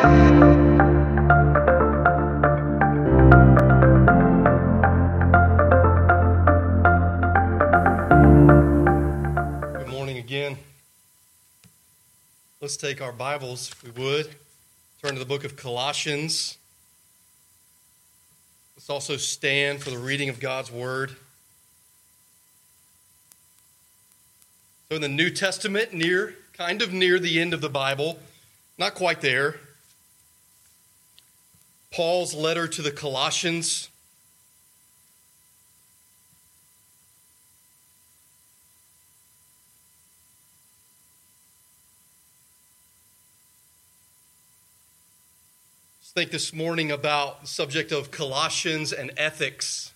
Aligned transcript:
Good 0.00 0.08
morning 9.88 10.16
again. 10.16 10.56
Let's 12.62 12.78
take 12.78 13.02
our 13.02 13.12
Bibles, 13.12 13.72
if 13.72 13.84
we 13.84 13.90
would, 13.90 14.34
turn 15.02 15.12
to 15.12 15.18
the 15.18 15.26
book 15.26 15.44
of 15.44 15.56
Colossians. 15.56 16.56
Let's 18.76 18.88
also 18.88 19.18
stand 19.18 19.82
for 19.82 19.90
the 19.90 19.98
reading 19.98 20.30
of 20.30 20.40
God's 20.40 20.72
Word. 20.72 21.14
So, 24.88 24.94
in 24.94 25.02
the 25.02 25.08
New 25.08 25.28
Testament, 25.28 25.92
near, 25.92 26.36
kind 26.54 26.80
of 26.80 26.90
near 26.90 27.18
the 27.18 27.38
end 27.38 27.52
of 27.52 27.60
the 27.60 27.68
Bible, 27.68 28.18
not 28.78 28.94
quite 28.94 29.20
there, 29.20 29.60
Paul's 31.92 32.34
letter 32.34 32.68
to 32.68 32.82
the 32.82 32.92
Colossians. 32.92 33.88
Let's 45.98 46.12
think 46.12 46.30
this 46.30 46.52
morning 46.52 46.92
about 46.92 47.40
the 47.40 47.46
subject 47.48 47.90
of 47.90 48.12
Colossians 48.12 48.92
and 48.92 49.10
ethics. 49.16 49.92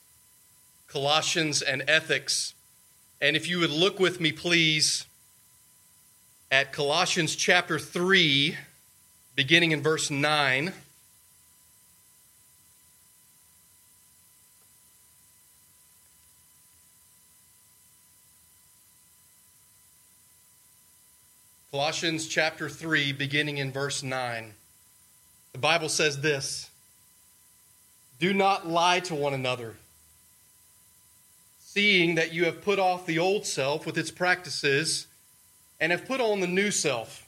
Colossians 0.89 1.63
and 1.63 1.85
ethics. 1.87 2.55
And 3.21 3.37
if 3.37 3.49
you 3.49 3.61
would 3.61 3.71
look 3.71 4.01
with 4.01 4.21
me, 4.21 4.33
please, 4.33 5.07
at 6.51 6.73
Colossians 6.73 7.37
chapter 7.37 7.79
3, 7.79 8.57
beginning 9.37 9.71
in 9.71 9.81
verse 9.81 10.11
9. 10.11 10.73
Colossians 21.75 22.29
chapter 22.29 22.69
3, 22.69 23.11
beginning 23.11 23.59
in 23.59 23.73
verse 23.73 24.05
9. 24.05 24.53
The 25.51 25.59
Bible 25.59 25.89
says 25.89 26.21
this 26.21 26.71
Do 28.21 28.33
not 28.33 28.69
lie 28.69 29.01
to 29.01 29.15
one 29.17 29.35
another, 29.35 29.75
seeing 31.59 32.15
that 32.15 32.33
you 32.33 32.45
have 32.45 32.63
put 32.63 32.79
off 32.79 33.07
the 33.07 33.19
old 33.19 33.45
self 33.45 33.87
with 33.87 33.99
its 33.99 34.13
practices 34.13 35.09
and 35.81 35.91
have 35.91 36.07
put 36.07 36.21
on 36.21 36.39
the 36.39 36.47
new 36.47 36.71
self, 36.71 37.27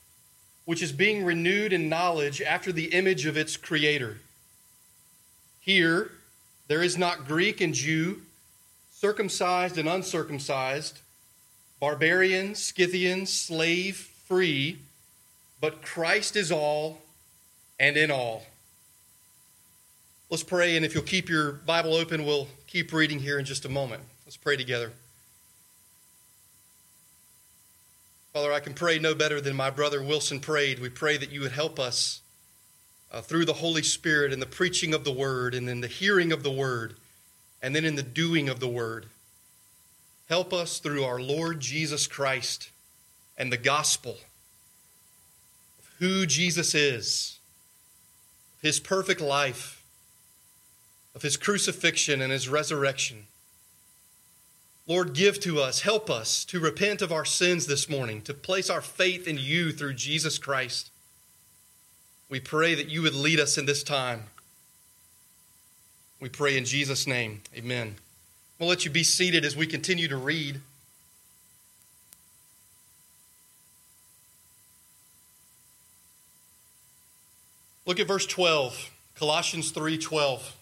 which 0.65 0.81
is 0.81 0.93
being 0.93 1.25
renewed 1.25 1.73
in 1.73 1.89
knowledge 1.89 2.41
after 2.41 2.71
the 2.71 2.95
image 2.95 3.27
of 3.27 3.37
its 3.37 3.57
creator. 3.57 4.19
Here, 5.59 6.13
there 6.69 6.85
is 6.85 6.97
not 6.97 7.27
Greek 7.27 7.61
and 7.61 7.75
Jew, 7.75 8.23
circumcised 8.93 9.77
and 9.77 9.89
uncircumcised, 9.89 11.01
barbarian, 11.81 12.55
Scythian, 12.55 13.27
slave, 13.27 14.13
free, 14.27 14.79
but 15.61 15.83
Christ 15.83 16.37
is 16.37 16.53
all 16.53 16.99
and 17.79 17.97
in 17.97 18.11
all. 18.11 18.45
Let's 20.29 20.43
pray, 20.43 20.77
and 20.77 20.85
if 20.85 20.95
you'll 20.95 21.05
keep 21.05 21.29
your 21.29 21.53
Bible 21.53 21.95
open, 21.95 22.25
we'll 22.25 22.49
keep 22.67 22.93
reading 22.93 23.21
here 23.21 23.39
in 23.39 23.45
just 23.45 23.65
a 23.65 23.69
moment. 23.69 24.03
Let's 24.27 24.37
pray 24.37 24.57
together. 24.57 24.93
Father, 28.33 28.53
I 28.53 28.61
can 28.61 28.75
pray 28.75 28.99
no 28.99 29.15
better 29.15 29.41
than 29.41 29.57
my 29.57 29.71
brother 29.71 30.03
Wilson 30.03 30.41
prayed. 30.41 30.81
We 30.81 30.89
pray 30.89 31.17
that 31.17 31.31
you 31.31 31.41
would 31.41 31.53
help 31.53 31.79
us 31.79 32.21
uh, 33.13 33.21
through 33.21 33.45
the 33.45 33.55
Holy 33.55 33.83
Spirit 33.83 34.33
and 34.33 34.43
the 34.43 34.47
preaching 34.47 34.93
of 34.93 35.05
the 35.05 35.13
word, 35.13 35.55
and 35.55 35.69
in 35.69 35.81
the 35.81 35.87
hearing 35.87 36.33
of 36.33 36.43
the 36.43 36.51
word, 36.51 36.97
and 37.63 37.75
then 37.75 37.85
in 37.85 37.95
the 37.95 38.03
doing 38.03 38.49
of 38.49 38.59
the 38.59 38.69
word. 38.69 39.07
Help 40.29 40.53
us 40.53 40.81
through 40.81 41.05
our 41.05 41.21
Lord 41.21 41.61
Jesus 41.61 42.09
Christ 42.09 42.71
and 43.37 43.53
the 43.53 43.57
gospel 43.57 44.19
of 45.79 45.91
who 45.99 46.27
Jesus 46.27 46.75
is, 46.75 47.39
his 48.63 48.81
perfect 48.81 49.21
life, 49.21 49.83
of 51.15 51.23
his 51.23 51.37
crucifixion 51.37 52.21
and 52.21 52.33
his 52.33 52.49
resurrection. 52.49 53.27
Lord, 54.87 55.15
give 55.15 55.41
to 55.41 55.61
us, 55.61 55.81
help 55.81 56.09
us 56.09 56.45
to 56.45 56.61
repent 56.61 57.03
of 57.03 57.11
our 57.11 57.25
sins 57.25 57.67
this 57.67 57.89
morning, 57.89 58.23
to 58.23 58.35
place 58.35 58.71
our 58.71 58.81
faith 58.81 59.27
in 59.27 59.37
you 59.37 59.73
through 59.73 59.95
Jesus 59.95 60.39
Christ. 60.39 60.91
We 62.29 62.39
pray 62.39 62.75
that 62.75 62.89
you 62.89 63.03
would 63.03 63.15
lead 63.15 63.41
us 63.41 63.59
in 63.59 63.67
this 63.67 63.83
time. 63.83 64.25
We 66.21 66.29
pray 66.29 66.57
in 66.57 66.65
Jesus' 66.65 67.07
name. 67.07 67.43
Amen. 67.55 67.97
We'll 68.59 68.69
let 68.69 68.85
you 68.85 68.91
be 68.91 69.05
seated 69.05 69.45
as 69.45 69.57
we 69.57 69.67
continue 69.67 70.09
to 70.09 70.17
read. 70.17 70.61
Look 77.87 78.01
at 78.01 78.09
verse 78.09 78.27
12, 78.27 78.91
Colossians 79.15 79.71
3:12. 79.71 80.53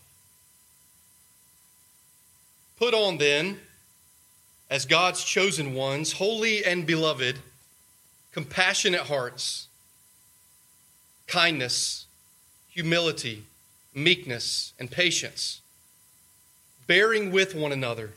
Put 2.76 2.92
on 2.92 3.16
then 3.16 3.60
as 4.68 4.84
God's 4.84 5.24
chosen 5.24 5.72
ones, 5.74 6.12
holy 6.12 6.64
and 6.64 6.86
beloved, 6.86 7.38
compassionate 8.30 9.02
hearts, 9.02 9.68
kindness, 11.26 12.04
humility, 12.68 13.44
meekness, 13.94 14.74
and 14.78 14.90
patience, 14.90 15.60
bearing 16.86 17.30
with 17.30 17.54
one 17.54 17.72
another. 17.72 18.12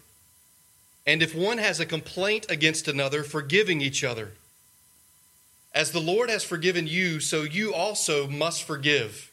And 1.06 1.24
if 1.24 1.34
one 1.34 1.60
has 1.60 1.80
a 1.80 1.86
complaint 1.86 2.46
against 2.50 2.90
another, 2.90 3.24
forgiving 3.24 3.80
each 3.80 4.04
other. 4.04 4.34
As 5.74 5.92
the 5.92 6.00
Lord 6.00 6.30
has 6.30 6.44
forgiven 6.44 6.88
you, 6.88 7.20
so 7.20 7.44
you 7.44 7.74
also 7.74 8.28
must 8.28 8.64
forgive. 8.64 9.32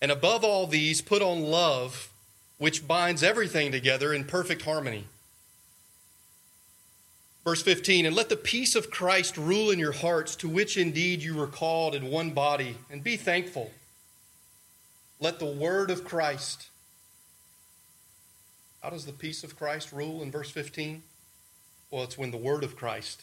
And 0.00 0.10
above 0.10 0.44
all 0.44 0.66
these, 0.66 1.00
put 1.00 1.22
on 1.22 1.42
love, 1.42 2.10
which 2.58 2.86
binds 2.86 3.22
everything 3.22 3.72
together 3.72 4.12
in 4.12 4.24
perfect 4.24 4.62
harmony. 4.62 5.06
Verse 7.44 7.62
15, 7.62 8.06
and 8.06 8.16
let 8.16 8.30
the 8.30 8.36
peace 8.36 8.74
of 8.74 8.90
Christ 8.90 9.36
rule 9.36 9.70
in 9.70 9.78
your 9.78 9.92
hearts, 9.92 10.34
to 10.36 10.48
which 10.48 10.78
indeed 10.78 11.22
you 11.22 11.34
were 11.34 11.46
called 11.46 11.94
in 11.94 12.10
one 12.10 12.30
body, 12.30 12.78
and 12.90 13.04
be 13.04 13.16
thankful. 13.16 13.70
Let 15.20 15.38
the 15.38 15.44
word 15.44 15.90
of 15.90 16.04
Christ. 16.04 16.68
How 18.82 18.90
does 18.90 19.04
the 19.04 19.12
peace 19.12 19.44
of 19.44 19.58
Christ 19.58 19.92
rule 19.92 20.22
in 20.22 20.30
verse 20.30 20.50
15? 20.50 21.02
Well, 21.90 22.04
it's 22.04 22.16
when 22.16 22.30
the 22.30 22.38
word 22.38 22.64
of 22.64 22.76
Christ 22.76 23.22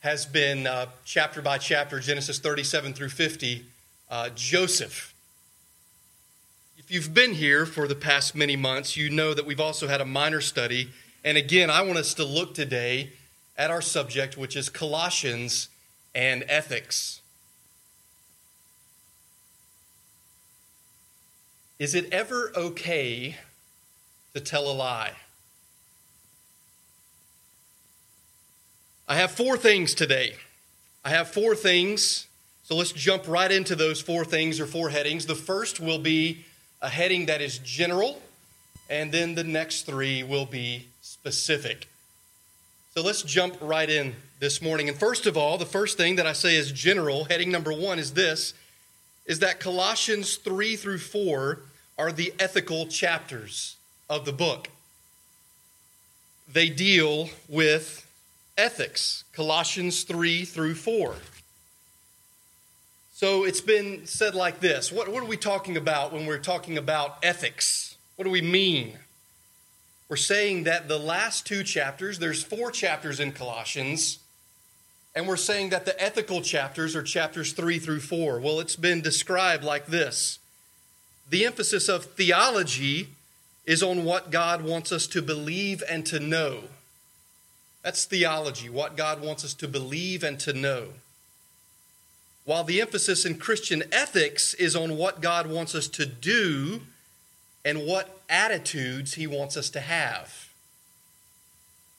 has 0.00 0.24
been 0.24 0.66
uh, 0.66 0.86
chapter 1.04 1.42
by 1.42 1.58
chapter, 1.58 2.00
Genesis 2.00 2.38
37 2.38 2.94
through 2.94 3.10
50, 3.10 3.66
uh, 4.10 4.30
Joseph. 4.34 5.14
If 6.78 6.90
you've 6.90 7.12
been 7.12 7.34
here 7.34 7.66
for 7.66 7.86
the 7.86 7.94
past 7.94 8.34
many 8.34 8.56
months, 8.56 8.96
you 8.96 9.10
know 9.10 9.34
that 9.34 9.44
we've 9.44 9.60
also 9.60 9.88
had 9.88 10.00
a 10.00 10.06
minor 10.06 10.40
study. 10.40 10.90
And 11.22 11.36
again, 11.36 11.68
I 11.68 11.82
want 11.82 11.98
us 11.98 12.14
to 12.14 12.24
look 12.24 12.54
today 12.54 13.12
at 13.58 13.70
our 13.70 13.82
subject, 13.82 14.38
which 14.38 14.56
is 14.56 14.70
Colossians 14.70 15.68
and 16.14 16.44
ethics. 16.48 17.20
Is 21.78 21.94
it 21.94 22.10
ever 22.10 22.52
okay 22.56 23.36
to 24.32 24.40
tell 24.40 24.70
a 24.70 24.72
lie? 24.72 25.12
I 29.10 29.16
have 29.16 29.32
four 29.32 29.56
things 29.56 29.92
today. 29.92 30.36
I 31.04 31.10
have 31.10 31.28
four 31.28 31.56
things. 31.56 32.28
So 32.62 32.76
let's 32.76 32.92
jump 32.92 33.26
right 33.26 33.50
into 33.50 33.74
those 33.74 34.00
four 34.00 34.24
things 34.24 34.60
or 34.60 34.66
four 34.66 34.88
headings. 34.88 35.26
The 35.26 35.34
first 35.34 35.80
will 35.80 35.98
be 35.98 36.44
a 36.80 36.88
heading 36.88 37.26
that 37.26 37.40
is 37.40 37.58
general, 37.58 38.22
and 38.88 39.10
then 39.10 39.34
the 39.34 39.42
next 39.42 39.82
three 39.82 40.22
will 40.22 40.46
be 40.46 40.86
specific. 41.02 41.88
So 42.94 43.02
let's 43.02 43.22
jump 43.22 43.56
right 43.60 43.90
in 43.90 44.14
this 44.38 44.62
morning. 44.62 44.88
And 44.88 44.96
first 44.96 45.26
of 45.26 45.36
all, 45.36 45.58
the 45.58 45.66
first 45.66 45.96
thing 45.96 46.14
that 46.14 46.26
I 46.28 46.32
say 46.32 46.54
is 46.54 46.70
general, 46.70 47.24
heading 47.24 47.50
number 47.50 47.72
one 47.72 47.98
is 47.98 48.12
this 48.12 48.54
is 49.26 49.40
that 49.40 49.58
Colossians 49.58 50.36
3 50.36 50.76
through 50.76 50.98
4 50.98 51.58
are 51.98 52.12
the 52.12 52.32
ethical 52.38 52.86
chapters 52.86 53.74
of 54.08 54.24
the 54.24 54.32
book. 54.32 54.68
They 56.52 56.68
deal 56.68 57.30
with 57.48 58.06
ethics, 58.60 59.24
Colossians 59.32 60.02
3 60.04 60.44
through 60.44 60.74
4. 60.74 61.14
So 63.14 63.44
it's 63.44 63.60
been 63.60 64.06
said 64.06 64.34
like 64.34 64.60
this 64.60 64.92
what, 64.92 65.08
what 65.08 65.22
are 65.22 65.26
we 65.26 65.36
talking 65.36 65.76
about 65.76 66.12
when 66.12 66.26
we're 66.26 66.38
talking 66.38 66.78
about 66.78 67.18
ethics? 67.22 67.96
What 68.16 68.24
do 68.24 68.30
we 68.30 68.42
mean? 68.42 68.98
We're 70.08 70.16
saying 70.16 70.64
that 70.64 70.88
the 70.88 70.98
last 70.98 71.46
two 71.46 71.62
chapters, 71.62 72.18
there's 72.18 72.42
four 72.42 72.70
chapters 72.70 73.20
in 73.20 73.32
Colossians, 73.32 74.18
and 75.14 75.26
we're 75.28 75.36
saying 75.36 75.70
that 75.70 75.84
the 75.84 76.02
ethical 76.02 76.40
chapters 76.40 76.96
are 76.96 77.02
chapters 77.02 77.52
3 77.52 77.78
through 77.78 78.00
4. 78.00 78.40
Well, 78.40 78.60
it's 78.60 78.76
been 78.76 79.00
described 79.00 79.64
like 79.64 79.86
this 79.86 80.38
the 81.28 81.46
emphasis 81.46 81.88
of 81.88 82.06
theology 82.06 83.08
is 83.64 83.82
on 83.82 84.04
what 84.04 84.30
God 84.30 84.62
wants 84.62 84.90
us 84.90 85.06
to 85.08 85.22
believe 85.22 85.82
and 85.88 86.04
to 86.06 86.18
know. 86.18 86.64
That's 87.82 88.04
theology, 88.04 88.68
what 88.68 88.96
God 88.96 89.22
wants 89.22 89.44
us 89.44 89.54
to 89.54 89.68
believe 89.68 90.22
and 90.22 90.38
to 90.40 90.52
know. 90.52 90.88
While 92.44 92.64
the 92.64 92.80
emphasis 92.80 93.24
in 93.24 93.38
Christian 93.38 93.84
ethics 93.92 94.54
is 94.54 94.74
on 94.74 94.96
what 94.96 95.20
God 95.20 95.46
wants 95.46 95.74
us 95.74 95.88
to 95.88 96.06
do 96.06 96.82
and 97.64 97.86
what 97.86 98.20
attitudes 98.28 99.14
He 99.14 99.26
wants 99.26 99.56
us 99.56 99.70
to 99.70 99.80
have. 99.80 100.48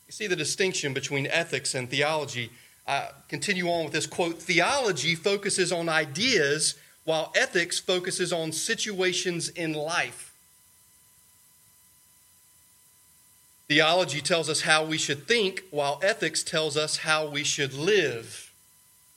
You 0.08 0.12
see 0.12 0.28
the 0.28 0.36
distinction 0.36 0.94
between 0.94 1.28
ethics 1.28 1.74
and 1.74 1.90
theology. 1.90 2.52
I 2.88 3.10
continue 3.30 3.70
on 3.70 3.86
with 3.86 3.94
this 3.94 4.08
quote 4.08 4.42
Theology 4.42 5.16
focuses 5.16 5.72
on 5.72 5.88
ideas, 5.88 6.76
while 7.06 7.32
ethics 7.36 7.80
focuses 7.80 8.34
on 8.34 8.52
situations 8.52 9.50
in 9.50 9.74
life. 9.74 10.31
Theology 13.72 14.20
tells 14.20 14.50
us 14.50 14.64
how 14.64 14.84
we 14.84 14.98
should 14.98 15.30
think, 15.30 15.64
while 15.72 15.98
ethics 16.04 16.44
tells 16.44 16.76
us 16.76 16.98
how 16.98 17.30
we 17.30 17.46
should 17.46 17.74
live. 17.74 18.52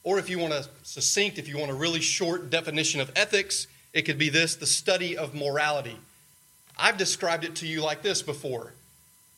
Or 0.05 0.21
if 0.21 0.31
you 0.31 0.39
want 0.39 0.53
a 0.53 0.69
succinct, 0.85 1.39
if 1.39 1.49
you 1.49 1.59
want 1.59 1.73
a 1.73 1.75
really 1.75 2.01
short 2.01 2.51
definition 2.51 3.01
of 3.01 3.11
ethics, 3.17 3.67
it 3.93 4.03
could 4.03 4.17
be 4.17 4.29
this 4.29 4.55
the 4.55 4.65
study 4.65 5.17
of 5.17 5.35
morality. 5.35 5.99
I've 6.79 6.97
described 6.97 7.43
it 7.43 7.57
to 7.57 7.67
you 7.67 7.83
like 7.83 8.03
this 8.03 8.23
before. 8.23 8.75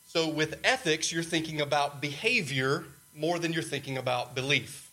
So, 0.07 0.29
with 0.29 0.61
ethics, 0.63 1.11
you're 1.11 1.23
thinking 1.23 1.63
about 1.63 2.03
behavior 2.03 2.85
more 3.17 3.39
than 3.39 3.55
you're 3.55 3.63
thinking 3.63 3.97
about 3.97 4.35
belief. 4.35 4.91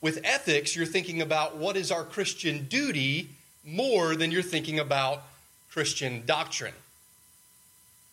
With 0.00 0.18
ethics, 0.24 0.74
you're 0.74 0.84
thinking 0.84 1.22
about 1.22 1.56
what 1.56 1.76
is 1.76 1.92
our 1.92 2.02
Christian 2.02 2.64
duty 2.64 3.28
more 3.64 4.16
than 4.16 4.32
you're 4.32 4.42
thinking 4.42 4.80
about 4.80 5.22
Christian 5.70 6.24
doctrine 6.26 6.74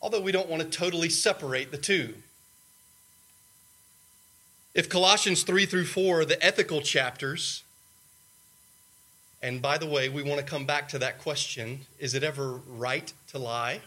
although 0.01 0.21
we 0.21 0.31
don't 0.31 0.49
want 0.49 0.61
to 0.61 0.69
totally 0.69 1.09
separate 1.09 1.71
the 1.71 1.77
two. 1.77 2.15
If 4.73 4.87
Colossians 4.87 5.43
3 5.43 5.65
through 5.65 5.85
4 5.85 6.21
are 6.21 6.25
the 6.25 6.43
ethical 6.43 6.81
chapters, 6.81 7.63
and 9.41 9.61
by 9.61 9.77
the 9.77 9.87
way, 9.87 10.09
we 10.09 10.21
want 10.21 10.39
to 10.39 10.45
come 10.45 10.65
back 10.65 10.89
to 10.89 10.99
that 10.99 11.19
question 11.19 11.81
is 11.99 12.13
it 12.13 12.23
ever 12.23 12.61
right 12.67 13.11
to 13.29 13.39
lie? 13.39 13.81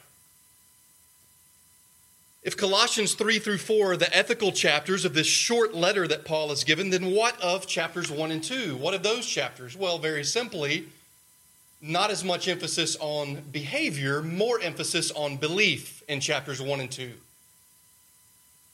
If 2.42 2.56
Colossians 2.56 3.14
3 3.14 3.38
through 3.38 3.58
4 3.58 3.92
are 3.92 3.96
the 3.96 4.14
ethical 4.16 4.50
chapters 4.50 5.04
of 5.04 5.14
this 5.14 5.28
short 5.28 5.74
letter 5.74 6.08
that 6.08 6.24
Paul 6.24 6.48
has 6.48 6.64
given, 6.64 6.90
then 6.90 7.12
what 7.12 7.40
of 7.40 7.68
chapters 7.68 8.10
1 8.10 8.32
and 8.32 8.42
2? 8.42 8.76
What 8.76 8.94
of 8.94 9.04
those 9.04 9.26
chapters? 9.26 9.76
Well, 9.76 9.98
very 9.98 10.24
simply, 10.24 10.88
not 11.82 12.12
as 12.12 12.23
much 12.23 12.46
emphasis 12.46 12.96
on 13.00 13.43
behavior, 13.50 14.23
more 14.23 14.61
emphasis 14.61 15.11
on 15.11 15.37
belief 15.37 16.02
in 16.08 16.20
chapters 16.20 16.62
1 16.62 16.79
and 16.79 16.90
2. 16.90 17.12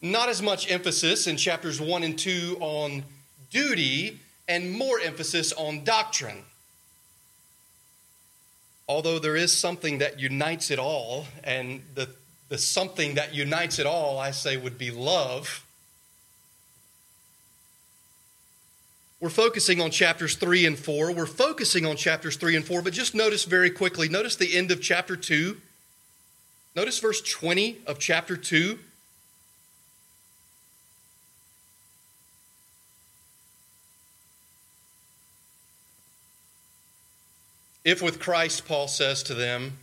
Not 0.02 0.28
as 0.28 0.42
much 0.42 0.70
emphasis 0.70 1.26
in 1.26 1.38
chapters 1.38 1.80
1 1.80 2.02
and 2.02 2.18
2 2.18 2.58
on 2.60 3.02
duty, 3.50 4.20
and 4.46 4.70
more 4.70 5.00
emphasis 5.00 5.52
on 5.54 5.84
doctrine. 5.84 6.44
Although 8.86 9.18
there 9.18 9.36
is 9.36 9.56
something 9.56 9.98
that 9.98 10.20
unites 10.20 10.70
it 10.70 10.78
all, 10.78 11.26
and 11.42 11.82
the, 11.94 12.10
the 12.50 12.58
something 12.58 13.14
that 13.14 13.34
unites 13.34 13.78
it 13.78 13.86
all, 13.86 14.18
I 14.18 14.32
say, 14.32 14.58
would 14.58 14.76
be 14.76 14.90
love 14.90 15.64
We're 19.20 19.30
focusing 19.30 19.80
on 19.80 19.90
chapters 19.90 20.36
3 20.36 20.66
and 20.66 20.78
4. 20.78 21.12
We're 21.12 21.26
focusing 21.26 21.84
on 21.84 21.96
chapters 21.96 22.36
3 22.36 22.56
and 22.56 22.64
4, 22.64 22.82
but 22.82 22.92
just 22.92 23.14
notice 23.14 23.44
very 23.44 23.70
quickly, 23.70 24.08
notice 24.08 24.36
the 24.36 24.56
end 24.56 24.70
of 24.70 24.80
chapter 24.80 25.16
2. 25.16 25.60
Notice 26.76 27.00
verse 27.00 27.20
20 27.20 27.78
of 27.86 27.98
chapter 27.98 28.36
2. 28.36 28.78
If 37.84 38.02
with 38.02 38.20
Christ, 38.20 38.66
Paul 38.66 38.86
says 38.86 39.22
to 39.24 39.34
them 39.34 39.78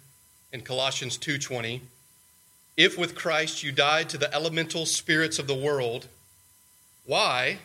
in 0.53 0.61
Colossians 0.61 1.17
2:20, 1.17 1.81
if 2.77 2.97
with 2.99 3.15
Christ 3.15 3.63
you 3.63 3.71
died 3.71 4.09
to 4.09 4.17
the 4.19 4.31
elemental 4.31 4.85
spirits 4.85 5.39
of 5.39 5.47
the 5.47 5.55
world, 5.55 6.07
why? 7.05 7.59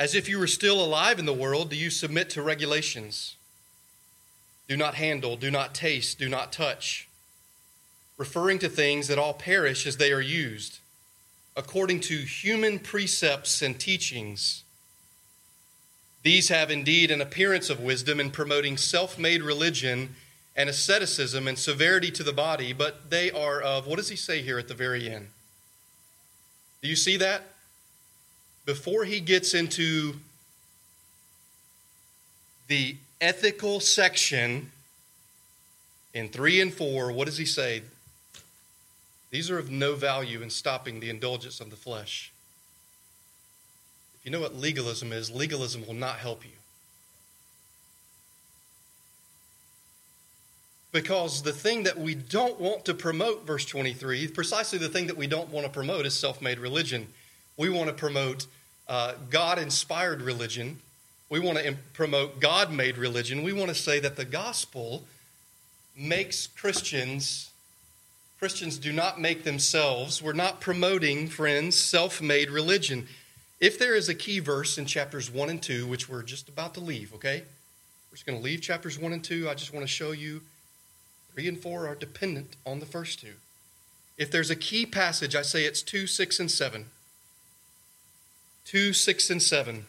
As 0.00 0.14
if 0.14 0.30
you 0.30 0.38
were 0.38 0.46
still 0.46 0.82
alive 0.82 1.18
in 1.18 1.26
the 1.26 1.32
world, 1.34 1.68
do 1.68 1.76
you 1.76 1.90
submit 1.90 2.30
to 2.30 2.40
regulations? 2.40 3.36
Do 4.66 4.74
not 4.74 4.94
handle, 4.94 5.36
do 5.36 5.50
not 5.50 5.74
taste, 5.74 6.18
do 6.18 6.26
not 6.26 6.54
touch, 6.54 7.06
referring 8.16 8.58
to 8.60 8.70
things 8.70 9.08
that 9.08 9.18
all 9.18 9.34
perish 9.34 9.86
as 9.86 9.98
they 9.98 10.10
are 10.10 10.22
used, 10.22 10.78
according 11.54 12.00
to 12.00 12.16
human 12.16 12.78
precepts 12.78 13.60
and 13.60 13.78
teachings. 13.78 14.64
These 16.22 16.48
have 16.48 16.70
indeed 16.70 17.10
an 17.10 17.20
appearance 17.20 17.68
of 17.68 17.80
wisdom 17.80 18.20
in 18.20 18.30
promoting 18.30 18.78
self 18.78 19.18
made 19.18 19.42
religion 19.42 20.16
and 20.56 20.70
asceticism 20.70 21.46
and 21.46 21.58
severity 21.58 22.10
to 22.12 22.22
the 22.22 22.32
body, 22.32 22.72
but 22.72 23.10
they 23.10 23.30
are 23.30 23.60
of, 23.60 23.86
what 23.86 23.96
does 23.96 24.08
he 24.08 24.16
say 24.16 24.40
here 24.40 24.58
at 24.58 24.68
the 24.68 24.72
very 24.72 25.10
end? 25.10 25.28
Do 26.80 26.88
you 26.88 26.96
see 26.96 27.18
that? 27.18 27.42
Before 28.64 29.04
he 29.04 29.20
gets 29.20 29.54
into 29.54 30.14
the 32.68 32.96
ethical 33.20 33.80
section 33.80 34.70
in 36.14 36.28
3 36.28 36.60
and 36.60 36.74
4, 36.74 37.12
what 37.12 37.26
does 37.26 37.38
he 37.38 37.44
say? 37.44 37.82
These 39.30 39.50
are 39.50 39.58
of 39.58 39.70
no 39.70 39.94
value 39.94 40.42
in 40.42 40.50
stopping 40.50 41.00
the 41.00 41.10
indulgence 41.10 41.60
of 41.60 41.70
the 41.70 41.76
flesh. 41.76 42.32
If 44.18 44.26
you 44.26 44.32
know 44.32 44.40
what 44.40 44.56
legalism 44.56 45.12
is, 45.12 45.30
legalism 45.30 45.86
will 45.86 45.94
not 45.94 46.16
help 46.16 46.44
you. 46.44 46.52
Because 50.92 51.42
the 51.42 51.52
thing 51.52 51.84
that 51.84 51.98
we 51.98 52.16
don't 52.16 52.60
want 52.60 52.84
to 52.86 52.94
promote, 52.94 53.46
verse 53.46 53.64
23, 53.64 54.28
precisely 54.28 54.78
the 54.78 54.88
thing 54.88 55.06
that 55.06 55.16
we 55.16 55.28
don't 55.28 55.50
want 55.50 55.64
to 55.64 55.72
promote 55.72 56.04
is 56.04 56.18
self 56.18 56.42
made 56.42 56.58
religion. 56.58 57.06
We 57.56 57.68
want 57.68 57.88
to 57.88 57.94
promote 57.94 58.46
uh, 58.88 59.14
God 59.30 59.58
inspired 59.58 60.22
religion. 60.22 60.78
We 61.28 61.38
want 61.38 61.58
to 61.58 61.76
promote 61.92 62.40
God 62.40 62.72
made 62.72 62.98
religion. 62.98 63.42
We 63.42 63.52
want 63.52 63.68
to 63.68 63.74
say 63.74 64.00
that 64.00 64.16
the 64.16 64.24
gospel 64.24 65.04
makes 65.96 66.46
Christians, 66.46 67.50
Christians 68.38 68.78
do 68.78 68.92
not 68.92 69.20
make 69.20 69.44
themselves. 69.44 70.22
We're 70.22 70.32
not 70.32 70.60
promoting, 70.60 71.28
friends, 71.28 71.78
self 71.78 72.20
made 72.20 72.50
religion. 72.50 73.06
If 73.60 73.78
there 73.78 73.94
is 73.94 74.08
a 74.08 74.14
key 74.14 74.38
verse 74.38 74.78
in 74.78 74.86
chapters 74.86 75.30
1 75.30 75.50
and 75.50 75.62
2, 75.62 75.86
which 75.86 76.08
we're 76.08 76.22
just 76.22 76.48
about 76.48 76.74
to 76.74 76.80
leave, 76.80 77.12
okay? 77.14 77.42
We're 78.10 78.16
just 78.16 78.26
going 78.26 78.38
to 78.38 78.44
leave 78.44 78.62
chapters 78.62 78.98
1 78.98 79.12
and 79.12 79.22
2. 79.22 79.48
I 79.48 79.54
just 79.54 79.72
want 79.72 79.84
to 79.84 79.92
show 79.92 80.12
you 80.12 80.40
3 81.34 81.46
and 81.46 81.60
4 81.60 81.86
are 81.86 81.94
dependent 81.94 82.56
on 82.66 82.80
the 82.80 82.86
first 82.86 83.20
two. 83.20 83.34
If 84.18 84.30
there's 84.30 84.50
a 84.50 84.56
key 84.56 84.84
passage, 84.84 85.36
I 85.36 85.42
say 85.42 85.64
it's 85.64 85.82
2, 85.82 86.06
6, 86.06 86.40
and 86.40 86.50
7. 86.50 86.86
2, 88.70 88.92
6, 88.92 89.30
and 89.30 89.42
7. 89.42 89.86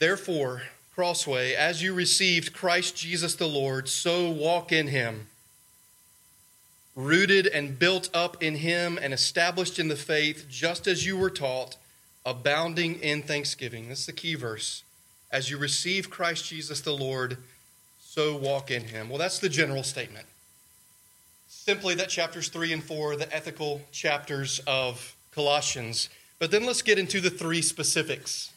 Therefore, 0.00 0.62
Crossway, 0.96 1.54
as 1.54 1.80
you 1.80 1.94
received 1.94 2.52
Christ 2.52 2.96
Jesus 2.96 3.36
the 3.36 3.46
Lord, 3.46 3.88
so 3.88 4.28
walk 4.28 4.72
in 4.72 4.88
him, 4.88 5.28
rooted 6.96 7.46
and 7.46 7.78
built 7.78 8.10
up 8.12 8.42
in 8.42 8.56
him 8.56 8.98
and 9.00 9.14
established 9.14 9.78
in 9.78 9.86
the 9.86 9.94
faith, 9.94 10.46
just 10.50 10.88
as 10.88 11.06
you 11.06 11.16
were 11.16 11.30
taught, 11.30 11.76
abounding 12.26 12.96
in 12.96 13.22
thanksgiving. 13.22 13.86
That's 13.86 14.06
the 14.06 14.12
key 14.12 14.34
verse. 14.34 14.82
As 15.30 15.50
you 15.50 15.56
receive 15.56 16.10
Christ 16.10 16.46
Jesus 16.46 16.80
the 16.80 16.90
Lord, 16.90 17.38
so 18.00 18.36
walk 18.36 18.72
in 18.72 18.82
him. 18.82 19.08
Well, 19.08 19.18
that's 19.18 19.38
the 19.38 19.48
general 19.48 19.84
statement. 19.84 20.26
Simply 21.46 21.94
that 21.94 22.08
chapters 22.08 22.48
3 22.48 22.72
and 22.72 22.82
4, 22.82 23.14
the 23.14 23.32
ethical 23.32 23.82
chapters 23.92 24.60
of 24.66 25.14
Colossians, 25.30 26.08
but 26.40 26.50
then 26.50 26.64
let's 26.64 26.82
get 26.82 26.98
into 26.98 27.20
the 27.20 27.30
three 27.30 27.62
specifics. 27.62 28.50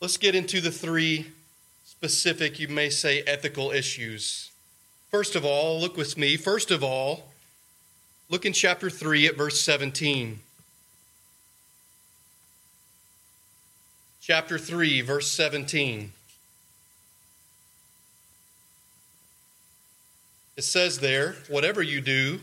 Let's 0.00 0.18
get 0.18 0.34
into 0.34 0.60
the 0.60 0.70
three 0.70 1.32
specific, 1.84 2.60
you 2.60 2.68
may 2.68 2.90
say, 2.90 3.22
ethical 3.22 3.70
issues. 3.70 4.50
First 5.10 5.34
of 5.34 5.44
all, 5.44 5.80
look 5.80 5.96
with 5.96 6.18
me. 6.18 6.36
First 6.36 6.70
of 6.70 6.84
all, 6.84 7.32
look 8.28 8.44
in 8.44 8.52
chapter 8.52 8.90
3 8.90 9.26
at 9.26 9.36
verse 9.36 9.62
17. 9.62 10.40
Chapter 14.20 14.58
3, 14.58 15.00
verse 15.00 15.30
17. 15.32 16.12
It 20.58 20.64
says 20.64 20.98
there, 20.98 21.36
whatever 21.48 21.82
you 21.82 22.02
do, 22.02 22.40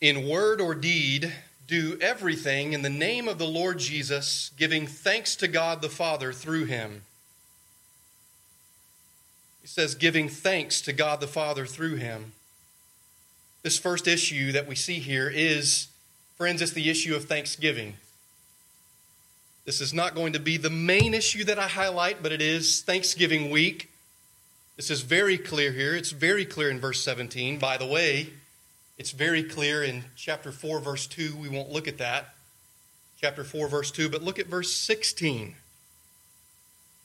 in 0.00 0.26
word 0.26 0.62
or 0.62 0.74
deed, 0.74 1.32
do 1.66 1.98
everything 2.00 2.72
in 2.72 2.82
the 2.82 2.90
name 2.90 3.28
of 3.28 3.38
the 3.38 3.46
Lord 3.46 3.78
Jesus, 3.78 4.50
giving 4.56 4.86
thanks 4.86 5.34
to 5.36 5.48
God 5.48 5.82
the 5.82 5.88
Father 5.88 6.32
through 6.32 6.64
him. 6.64 7.02
He 9.62 9.68
says, 9.68 9.94
giving 9.94 10.28
thanks 10.28 10.80
to 10.82 10.92
God 10.92 11.20
the 11.20 11.26
Father 11.26 11.66
through 11.66 11.96
him. 11.96 12.32
This 13.62 13.78
first 13.78 14.06
issue 14.06 14.52
that 14.52 14.68
we 14.68 14.76
see 14.76 15.00
here 15.00 15.28
is, 15.28 15.88
friends, 16.36 16.62
it's 16.62 16.70
the 16.70 16.88
issue 16.88 17.16
of 17.16 17.24
thanksgiving. 17.24 17.94
This 19.64 19.80
is 19.80 19.92
not 19.92 20.14
going 20.14 20.34
to 20.34 20.38
be 20.38 20.56
the 20.56 20.70
main 20.70 21.14
issue 21.14 21.42
that 21.44 21.58
I 21.58 21.66
highlight, 21.66 22.22
but 22.22 22.30
it 22.30 22.40
is 22.40 22.82
Thanksgiving 22.82 23.50
week. 23.50 23.90
This 24.76 24.88
is 24.88 25.00
very 25.00 25.36
clear 25.36 25.72
here. 25.72 25.96
It's 25.96 26.12
very 26.12 26.44
clear 26.44 26.70
in 26.70 26.78
verse 26.78 27.02
17. 27.02 27.58
By 27.58 27.76
the 27.76 27.86
way, 27.86 28.30
it's 28.98 29.10
very 29.10 29.42
clear 29.42 29.84
in 29.84 30.04
chapter 30.16 30.50
4, 30.50 30.80
verse 30.80 31.06
2. 31.06 31.36
We 31.36 31.48
won't 31.48 31.70
look 31.70 31.86
at 31.86 31.98
that. 31.98 32.34
Chapter 33.20 33.44
4, 33.44 33.68
verse 33.68 33.90
2, 33.90 34.08
but 34.08 34.22
look 34.22 34.38
at 34.38 34.46
verse 34.46 34.72
16. 34.74 35.54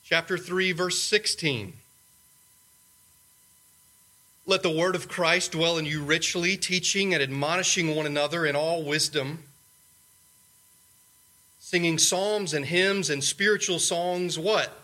Chapter 0.04 0.38
3, 0.38 0.72
verse 0.72 1.02
16. 1.02 1.74
Let 4.46 4.64
the 4.64 4.70
word 4.70 4.96
of 4.96 5.08
Christ 5.08 5.54
dwell 5.54 5.78
in 5.78 5.86
you 5.86 6.04
richly, 6.04 6.58
teaching 6.58 7.14
and 7.14 7.22
admonishing 7.22 7.96
one 7.96 8.06
another 8.06 8.46
in 8.46 8.56
all 8.56 8.84
wisdom, 8.84 9.44
singing 11.60 11.98
psalms 11.98 12.54
and 12.54 12.66
hymns 12.66 13.10
and 13.10 13.24
spiritual 13.24 13.80
songs. 13.80 14.38
What? 14.38 14.78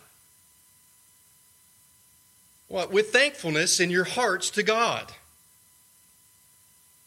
What? 2.67 2.91
With 2.91 3.11
thankfulness 3.11 3.79
in 3.79 3.89
your 3.89 4.05
hearts 4.05 4.49
to 4.51 4.63
God. 4.63 5.11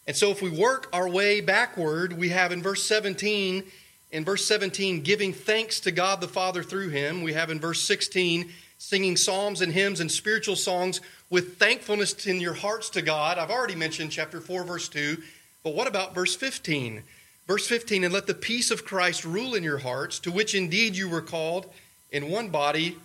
And 0.06 0.16
so 0.16 0.30
if 0.30 0.42
we 0.42 0.50
work 0.50 0.88
our 0.92 1.08
way 1.08 1.40
backward, 1.40 2.12
we 2.12 2.30
have 2.30 2.52
in 2.52 2.62
verse 2.62 2.82
17, 2.84 3.62
in 4.12 4.24
verse 4.24 4.44
17, 4.46 5.02
giving 5.02 5.32
thanks 5.32 5.80
to 5.80 5.92
God 5.92 6.20
the 6.20 6.28
Father 6.28 6.62
through 6.62 6.88
him. 6.88 7.22
We 7.22 7.32
have 7.34 7.50
in 7.50 7.60
verse 7.60 7.82
16, 7.82 8.50
singing 8.78 9.16
psalms 9.16 9.60
and 9.60 9.72
hymns 9.72 10.00
and 10.00 10.10
spiritual 10.10 10.56
songs 10.56 11.00
with 11.28 11.58
thankfulness 11.58 12.26
in 12.26 12.40
your 12.40 12.54
hearts 12.54 12.90
to 12.90 13.02
God. 13.02 13.38
I've 13.38 13.50
already 13.50 13.76
mentioned 13.76 14.10
chapter 14.10 14.40
4, 14.40 14.64
verse 14.64 14.88
2, 14.88 15.18
but 15.62 15.74
what 15.74 15.86
about 15.86 16.14
verse 16.14 16.34
15? 16.34 17.02
Verse 17.46 17.66
15, 17.66 18.04
and 18.04 18.14
let 18.14 18.26
the 18.26 18.34
peace 18.34 18.70
of 18.70 18.84
Christ 18.84 19.24
rule 19.24 19.54
in 19.54 19.62
your 19.62 19.78
hearts, 19.78 20.18
to 20.20 20.32
which 20.32 20.54
indeed 20.54 20.96
you 20.96 21.08
were 21.08 21.20
called 21.20 21.66
in 22.10 22.30
one 22.30 22.48
body, 22.48 22.96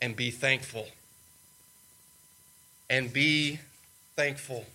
and 0.00 0.16
be 0.16 0.30
thankful. 0.30 0.88
And 2.88 3.12
be 3.12 3.60
thankful. 4.20 4.66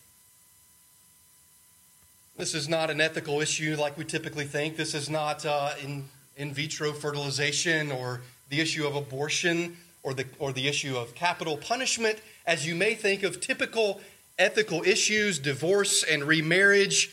This 2.35 2.55
is 2.55 2.67
not 2.67 2.89
an 2.89 2.99
ethical 2.99 3.41
issue 3.41 3.75
like 3.79 3.95
we 3.95 4.03
typically 4.03 4.45
think. 4.45 4.75
This 4.75 4.95
is 4.95 5.07
not 5.07 5.45
uh, 5.45 5.73
in, 5.83 6.05
in 6.35 6.51
vitro 6.51 6.93
fertilization 6.93 7.91
or 7.91 8.21
the 8.49 8.59
issue 8.59 8.87
of 8.87 8.95
abortion 8.95 9.77
or 10.01 10.15
the, 10.15 10.25
or 10.39 10.51
the 10.51 10.67
issue 10.67 10.97
of 10.97 11.13
capital 11.13 11.57
punishment, 11.57 12.21
as 12.47 12.65
you 12.65 12.73
may 12.73 12.95
think 12.95 13.21
of 13.21 13.39
typical 13.39 14.01
ethical 14.39 14.81
issues, 14.81 15.37
divorce 15.37 16.01
and 16.01 16.23
remarriage. 16.23 17.11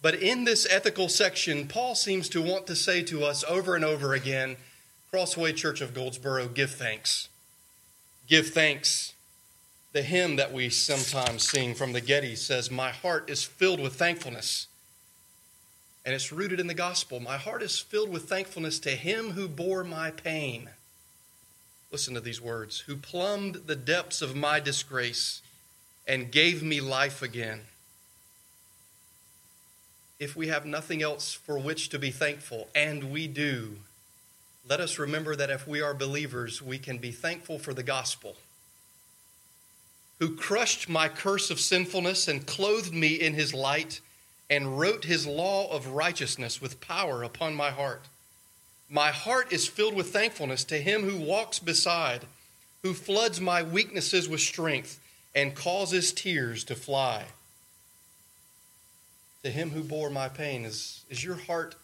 But 0.00 0.14
in 0.14 0.44
this 0.44 0.66
ethical 0.70 1.10
section, 1.10 1.68
Paul 1.68 1.94
seems 1.94 2.30
to 2.30 2.40
want 2.40 2.66
to 2.68 2.76
say 2.76 3.02
to 3.02 3.24
us 3.24 3.44
over 3.46 3.76
and 3.76 3.84
over 3.84 4.14
again 4.14 4.56
Crossway 5.10 5.52
Church 5.52 5.82
of 5.82 5.92
Goldsboro, 5.92 6.48
give 6.48 6.70
thanks. 6.70 7.28
Give 8.26 8.48
thanks. 8.48 9.13
The 9.94 10.02
hymn 10.02 10.34
that 10.36 10.52
we 10.52 10.70
sometimes 10.70 11.48
sing 11.48 11.72
from 11.72 11.92
the 11.92 12.00
Getty 12.00 12.34
says, 12.34 12.68
My 12.68 12.90
heart 12.90 13.30
is 13.30 13.44
filled 13.44 13.78
with 13.78 13.94
thankfulness. 13.94 14.66
And 16.04 16.12
it's 16.12 16.32
rooted 16.32 16.58
in 16.58 16.66
the 16.66 16.74
gospel. 16.74 17.20
My 17.20 17.36
heart 17.36 17.62
is 17.62 17.78
filled 17.78 18.10
with 18.10 18.28
thankfulness 18.28 18.80
to 18.80 18.90
him 18.90 19.30
who 19.30 19.46
bore 19.46 19.84
my 19.84 20.10
pain. 20.10 20.70
Listen 21.92 22.12
to 22.14 22.20
these 22.20 22.40
words 22.40 22.80
who 22.80 22.96
plumbed 22.96 23.68
the 23.68 23.76
depths 23.76 24.20
of 24.20 24.34
my 24.34 24.58
disgrace 24.58 25.42
and 26.08 26.32
gave 26.32 26.60
me 26.60 26.80
life 26.80 27.22
again. 27.22 27.60
If 30.18 30.34
we 30.34 30.48
have 30.48 30.66
nothing 30.66 31.02
else 31.02 31.32
for 31.32 31.56
which 31.56 31.88
to 31.90 32.00
be 32.00 32.10
thankful, 32.10 32.66
and 32.74 33.12
we 33.12 33.28
do, 33.28 33.76
let 34.68 34.80
us 34.80 34.98
remember 34.98 35.36
that 35.36 35.50
if 35.50 35.68
we 35.68 35.80
are 35.80 35.94
believers, 35.94 36.60
we 36.60 36.78
can 36.78 36.98
be 36.98 37.12
thankful 37.12 37.60
for 37.60 37.72
the 37.72 37.84
gospel 37.84 38.34
who 40.20 40.36
crushed 40.36 40.88
my 40.88 41.08
curse 41.08 41.50
of 41.50 41.60
sinfulness 41.60 42.28
and 42.28 42.46
clothed 42.46 42.94
me 42.94 43.14
in 43.14 43.34
his 43.34 43.52
light 43.52 44.00
and 44.48 44.78
wrote 44.78 45.04
his 45.04 45.26
law 45.26 45.70
of 45.70 45.88
righteousness 45.88 46.60
with 46.60 46.80
power 46.80 47.22
upon 47.22 47.54
my 47.54 47.70
heart. 47.70 48.02
My 48.88 49.10
heart 49.10 49.52
is 49.52 49.66
filled 49.66 49.94
with 49.94 50.12
thankfulness 50.12 50.64
to 50.64 50.78
him 50.78 51.02
who 51.08 51.18
walks 51.18 51.58
beside, 51.58 52.22
who 52.82 52.94
floods 52.94 53.40
my 53.40 53.62
weaknesses 53.62 54.28
with 54.28 54.40
strength 54.40 55.00
and 55.34 55.54
causes 55.54 56.12
tears 56.12 56.62
to 56.64 56.74
fly. 56.74 57.24
To 59.42 59.50
him 59.50 59.70
who 59.70 59.82
bore 59.82 60.10
my 60.10 60.28
pain, 60.28 60.64
is, 60.64 61.04
is 61.10 61.24
your 61.24 61.36
heart 61.36 61.74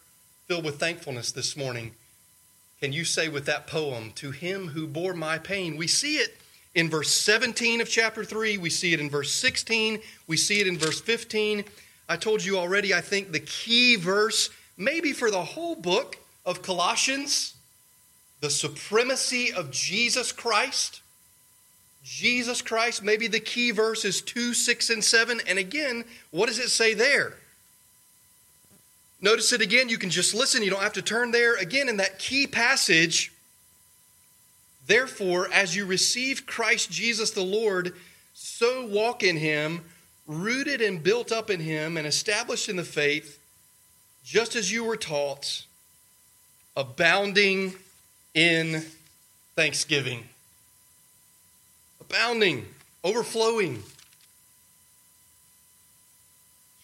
filled 0.47 0.63
with 0.63 0.79
thankfulness 0.79 1.31
this 1.31 1.57
morning? 1.57 1.91
Can 2.79 2.93
you 2.93 3.03
say 3.03 3.27
with 3.29 3.45
that 3.45 3.67
poem, 3.67 4.11
To 4.15 4.31
him 4.31 4.69
who 4.69 4.87
bore 4.87 5.13
my 5.13 5.37
pain? 5.37 5.77
We 5.77 5.87
see 5.87 6.15
it 6.15 6.37
in 6.73 6.89
verse 6.89 7.13
17 7.13 7.81
of 7.81 7.89
chapter 7.89 8.23
3, 8.23 8.57
we 8.57 8.69
see 8.69 8.93
it 8.93 8.99
in 8.99 9.09
verse 9.09 9.33
16, 9.33 9.99
we 10.27 10.37
see 10.37 10.61
it 10.61 10.67
in 10.67 10.77
verse 10.77 11.01
15. 11.01 11.63
I 12.07 12.17
told 12.17 12.43
you 12.43 12.57
already, 12.57 12.93
I 12.93 13.01
think 13.01 13.31
the 13.31 13.39
key 13.39 13.95
verse, 13.95 14.49
maybe 14.77 15.13
for 15.13 15.31
the 15.31 15.43
whole 15.43 15.75
book 15.75 16.17
of 16.45 16.61
Colossians, 16.61 17.55
the 18.41 18.49
supremacy 18.49 19.53
of 19.53 19.71
Jesus 19.71 20.31
Christ. 20.31 21.01
Jesus 22.03 22.61
Christ, 22.61 23.03
maybe 23.03 23.27
the 23.27 23.39
key 23.39 23.71
verse 23.71 24.03
is 24.03 24.21
2, 24.21 24.53
6, 24.53 24.89
and 24.89 25.03
7. 25.03 25.39
And 25.47 25.59
again, 25.59 26.03
what 26.31 26.47
does 26.47 26.57
it 26.57 26.69
say 26.69 26.93
there? 26.93 27.37
Notice 29.21 29.53
it 29.53 29.61
again. 29.61 29.87
You 29.87 29.99
can 29.99 30.09
just 30.09 30.33
listen. 30.33 30.63
You 30.63 30.71
don't 30.71 30.81
have 30.81 30.93
to 30.93 31.01
turn 31.03 31.31
there. 31.31 31.55
Again, 31.55 31.87
in 31.87 31.97
that 31.97 32.17
key 32.17 32.47
passage, 32.47 33.31
Therefore, 34.91 35.47
as 35.53 35.73
you 35.73 35.85
receive 35.85 36.45
Christ 36.45 36.91
Jesus 36.91 37.31
the 37.31 37.41
Lord, 37.41 37.95
so 38.33 38.85
walk 38.85 39.23
in 39.23 39.37
him, 39.37 39.85
rooted 40.27 40.81
and 40.81 41.01
built 41.01 41.31
up 41.31 41.49
in 41.49 41.61
him, 41.61 41.95
and 41.95 42.05
established 42.05 42.67
in 42.67 42.75
the 42.75 42.83
faith, 42.83 43.39
just 44.25 44.53
as 44.53 44.69
you 44.69 44.83
were 44.83 44.97
taught, 44.97 45.65
abounding 46.75 47.73
in 48.33 48.83
thanksgiving. 49.55 50.25
Abounding, 52.01 52.65
overflowing. 53.05 53.83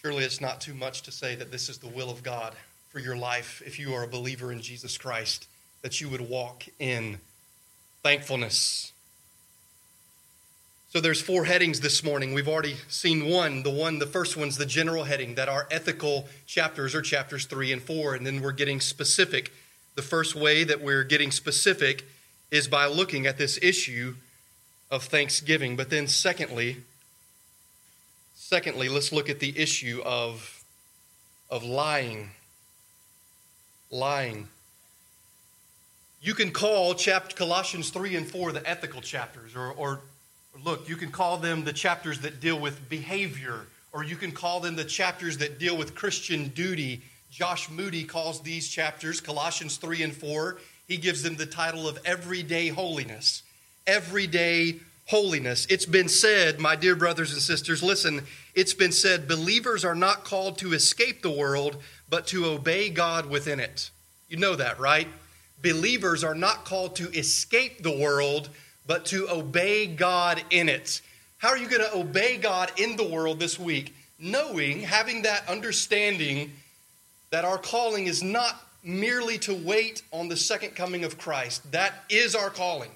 Surely 0.01 0.23
it's 0.23 0.39
not 0.39 0.61
too 0.61 0.73
much 0.73 1.01
to 1.01 1.11
say 1.11 1.35
that 1.35 1.51
this 1.51 1.67
is 1.67 1.77
the 1.77 1.89
will 1.89 2.09
of 2.09 2.23
God 2.23 2.55
for 2.89 2.99
your 2.99 3.17
life 3.17 3.61
if 3.65 3.77
you 3.77 3.93
are 3.93 4.03
a 4.03 4.07
believer 4.07 4.53
in 4.53 4.61
Jesus 4.61 4.97
Christ, 4.97 5.49
that 5.81 5.99
you 5.99 6.07
would 6.07 6.21
walk 6.21 6.63
in 6.79 7.19
thankfulness. 8.07 8.93
So 10.91 11.01
there's 11.01 11.21
four 11.21 11.43
headings 11.43 11.81
this 11.81 12.05
morning. 12.05 12.33
We've 12.33 12.47
already 12.47 12.77
seen 12.87 13.29
one. 13.29 13.63
The 13.63 13.69
one, 13.69 13.99
the 13.99 14.05
first 14.05 14.37
one's 14.37 14.57
the 14.57 14.65
general 14.65 15.03
heading 15.03 15.35
that 15.35 15.49
our 15.49 15.67
ethical 15.69 16.29
chapters 16.45 16.95
are 16.95 17.01
chapters 17.01 17.45
3 17.47 17.73
and 17.73 17.81
4 17.81 18.15
and 18.15 18.25
then 18.25 18.41
we're 18.41 18.53
getting 18.53 18.79
specific. 18.79 19.51
The 19.95 20.01
first 20.01 20.35
way 20.35 20.63
that 20.63 20.79
we're 20.79 21.03
getting 21.03 21.31
specific 21.31 22.05
is 22.49 22.69
by 22.69 22.85
looking 22.85 23.27
at 23.27 23.37
this 23.37 23.59
issue 23.61 24.15
of 24.89 25.03
thanksgiving. 25.03 25.75
But 25.75 25.89
then 25.89 26.07
secondly, 26.07 26.77
secondly, 28.35 28.87
let's 28.87 29.11
look 29.11 29.29
at 29.29 29.41
the 29.41 29.59
issue 29.59 30.01
of 30.05 30.63
of 31.49 31.61
lying. 31.61 32.29
Lying. 33.91 34.47
You 36.27 36.34
can 36.34 36.51
call 36.51 36.93
chapter, 36.93 37.34
Colossians 37.38 37.89
3 37.89 38.17
and 38.17 38.29
4 38.29 38.51
the 38.51 38.69
ethical 38.69 39.00
chapters, 39.00 39.55
or, 39.55 39.72
or, 39.72 40.01
look, 40.62 40.89
you 40.89 40.98
can 40.98 41.10
call 41.10 41.38
them 41.38 41.63
the 41.63 41.72
chapters 41.72 42.19
that 42.19 42.41
deal 42.41 42.60
with 42.60 42.89
behavior, 42.89 43.62
or 43.93 44.03
you 44.03 44.17
can 44.17 44.34
call 44.34 44.60
them 44.60 44.75
the 44.75 44.84
chapters 44.84 45.38
that 45.38 45.57
deal 45.57 45.77
with 45.77 45.96
Christian 45.96 46.50
duty, 46.50 47.01
Josh 47.31 47.69
Moody 47.69 48.03
calls 48.03 48.41
these 48.41 48.67
chapters, 48.67 49.22
Colossians 49.22 49.77
3 49.77 50.03
and 50.03 50.13
4, 50.13 50.57
he 50.86 50.98
gives 50.98 51.24
them 51.24 51.38
the 51.38 51.46
title 51.46 51.88
of 51.88 51.98
Everyday 52.03 52.67
Holiness. 52.67 53.43
Everyday 53.88 54.81
Holiness. 55.05 55.65
It's 55.69 55.86
been 55.86 56.10
said, 56.10 56.60
my 56.60 56.75
dear 56.75 56.98
brothers 56.98 57.31
and 57.31 57.41
sisters, 57.41 57.81
listen, 57.81 58.25
it's 58.53 58.74
been 58.74 58.91
said 58.91 59.29
believers 59.29 59.86
are 59.86 59.96
not 59.96 60.25
called 60.25 60.57
to 60.57 60.74
escape 60.74 61.22
the 61.22 61.31
world, 61.31 61.77
but 62.10 62.27
to 62.27 62.48
obey 62.48 62.89
God 62.89 63.29
within 63.29 63.62
it. 63.62 63.91
You 64.27 64.36
know 64.36 64.57
that, 64.57 64.77
right? 64.77 65.07
Believers 65.61 66.23
are 66.23 66.35
not 66.35 66.65
called 66.65 66.95
to 66.97 67.09
escape 67.17 67.81
the 67.81 67.95
world, 67.97 68.49
but 68.85 69.05
to 69.05 69.29
obey 69.29 69.87
God 69.87 70.41
in 70.49 70.69
it. 70.69 71.01
How 71.37 71.49
are 71.49 71.57
you 71.57 71.67
going 71.67 71.81
to 71.81 71.95
obey 71.95 72.37
God 72.37 72.71
in 72.77 72.95
the 72.95 73.07
world 73.07 73.39
this 73.39 73.59
week? 73.59 73.95
Knowing, 74.19 74.81
having 74.81 75.23
that 75.23 75.47
understanding 75.49 76.51
that 77.29 77.45
our 77.45 77.57
calling 77.57 78.07
is 78.07 78.23
not 78.23 78.63
merely 78.83 79.37
to 79.39 79.53
wait 79.53 80.01
on 80.11 80.29
the 80.29 80.37
second 80.37 80.75
coming 80.75 81.03
of 81.03 81.17
Christ. 81.17 81.71
That 81.71 81.93
is 82.09 82.35
our 82.35 82.49
calling. 82.49 82.91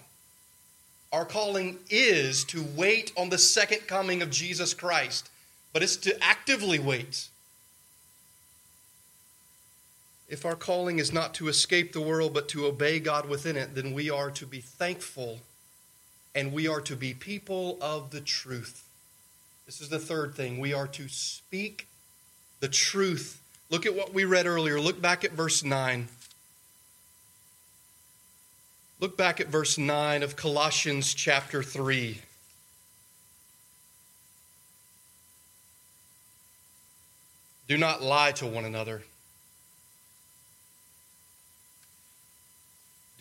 Our 1.12 1.26
calling 1.26 1.78
is 1.90 2.46
to 2.46 2.64
wait 2.76 3.12
on 3.18 3.30
the 3.30 3.38
second 3.38 3.88
coming 3.88 4.22
of 4.22 4.30
Jesus 4.30 4.74
Christ, 4.74 5.30
but 5.74 5.84
it's 5.84 5.98
to 5.98 6.24
actively 6.24 6.80
wait. 6.80 7.28
If 10.32 10.46
our 10.46 10.56
calling 10.56 10.98
is 10.98 11.14
not 11.14 11.36
to 11.36 11.48
escape 11.48 11.94
the 11.94 12.02
world, 12.02 12.34
but 12.34 12.50
to 12.50 12.66
obey 12.66 13.00
God 13.00 13.30
within 13.30 13.56
it, 13.56 13.76
then 13.76 13.94
we 13.94 14.10
are 14.10 14.32
to 14.32 14.48
be 14.48 14.62
thankful 14.62 15.42
and 16.34 16.52
we 16.52 16.68
are 16.68 16.82
to 16.82 16.96
be 16.96 17.14
people 17.14 17.78
of 17.82 18.10
the 18.10 18.22
truth. 18.22 18.84
This 19.68 19.80
is 19.80 19.90
the 19.90 20.00
third 20.00 20.34
thing. 20.34 20.60
We 20.60 20.74
are 20.74 20.88
to 20.88 21.08
speak 21.08 21.88
the 22.62 22.70
truth 22.70 23.42
Look 23.72 23.86
at 23.86 23.96
what 23.96 24.14
we 24.14 24.26
read 24.26 24.48
earlier. 24.48 24.82
Look 24.82 25.02
back 25.02 25.24
at 25.24 25.32
verse 25.32 25.64
9. 25.64 26.10
Look 29.00 29.18
back 29.18 29.40
at 29.40 29.48
verse 29.48 29.78
9 29.78 30.24
of 30.24 30.36
Colossians 30.36 31.14
chapter 31.14 31.64
3. 31.64 32.20
Do 37.70 37.78
not 37.78 38.04
lie 38.04 38.34
to 38.34 38.46
one 38.46 38.66
another. 38.66 39.04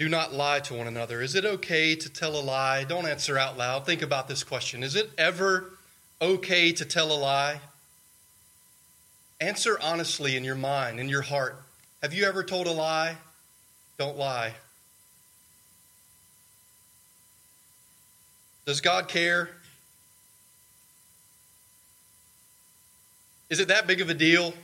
Do 0.00 0.08
not 0.08 0.32
lie 0.32 0.60
to 0.60 0.72
one 0.72 0.86
another. 0.86 1.20
Is 1.20 1.34
it 1.34 1.44
okay 1.44 1.94
to 1.94 2.08
tell 2.08 2.34
a 2.34 2.40
lie? 2.40 2.84
Don't 2.84 3.06
answer 3.06 3.36
out 3.36 3.58
loud. 3.58 3.84
Think 3.84 4.00
about 4.00 4.28
this 4.28 4.42
question. 4.42 4.82
Is 4.82 4.94
it 4.94 5.10
ever 5.18 5.74
okay 6.22 6.72
to 6.72 6.86
tell 6.86 7.12
a 7.12 7.18
lie? 7.20 7.60
Answer 9.42 9.78
honestly 9.78 10.38
in 10.38 10.42
your 10.42 10.54
mind, 10.54 11.00
in 11.00 11.10
your 11.10 11.20
heart. 11.20 11.60
Have 12.00 12.14
you 12.14 12.24
ever 12.24 12.42
told 12.42 12.66
a 12.66 12.72
lie? 12.72 13.18
Don't 13.98 14.16
lie. 14.16 14.54
Does 18.64 18.80
God 18.80 19.06
care? 19.06 19.50
Is 23.50 23.60
it 23.60 23.68
that 23.68 23.86
big 23.86 24.00
of 24.00 24.08
a 24.08 24.14
deal? 24.14 24.54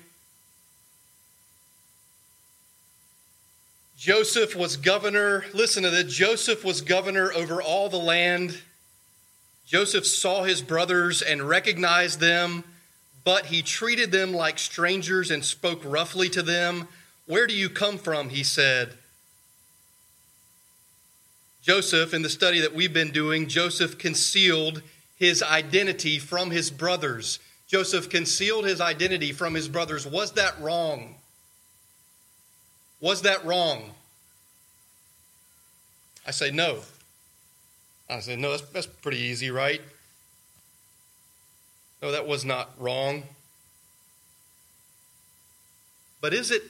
Joseph 3.97 4.55
was 4.55 4.76
governor. 4.76 5.45
Listen 5.53 5.83
to 5.83 5.91
this 5.91 6.12
Joseph 6.12 6.65
was 6.65 6.81
governor 6.81 7.33
over 7.33 7.62
all 7.62 7.88
the 7.88 7.97
land. 7.97 8.61
Joseph 9.67 10.07
saw 10.07 10.45
his 10.45 10.62
brothers 10.62 11.23
and 11.23 11.43
recognized 11.43 12.21
them 12.21 12.65
but 13.26 13.47
he 13.47 13.61
treated 13.61 14.12
them 14.12 14.33
like 14.33 14.57
strangers 14.57 15.33
and 15.33 15.45
spoke 15.45 15.83
roughly 15.85 16.29
to 16.29 16.43
them. 16.43 16.87
Where 17.26 17.49
do 17.49 17.55
you 17.55 17.69
come 17.69 17.99
from? 17.99 18.29
He 18.29 18.45
said. 18.45 18.97
Joseph, 21.61 22.15
in 22.15 22.23
the 22.23 22.31
study 22.31 22.61
that 22.61 22.73
we've 22.73 22.93
been 22.93 23.11
doing, 23.11 23.49
Joseph 23.49 23.99
concealed 23.99 24.81
his 25.17 25.43
identity 25.43 26.21
from 26.21 26.52
his 26.52 26.71
brothers. 26.71 27.41
Joseph 27.67 28.09
concealed 28.09 28.65
his 28.65 28.80
identity 28.80 29.32
from 29.32 29.54
his 29.54 29.67
brothers. 29.67 30.06
Was 30.06 30.30
that 30.35 30.61
wrong? 30.61 31.17
Was 33.00 33.23
that 33.23 33.45
wrong? 33.45 33.93
I 36.26 36.30
say 36.30 36.50
no. 36.50 36.80
I 38.09 38.21
say 38.21 38.37
no, 38.37 38.50
that's, 38.50 38.63
that's 38.63 38.87
pretty 38.87 39.19
easy, 39.19 39.50
right? 39.50 39.80
No, 42.02 42.13
that 42.13 42.26
was 42.26 42.45
not 42.45 42.71
wrong. 42.78 43.25
But 46.21 46.35
is 46.35 46.50
it 46.50 46.63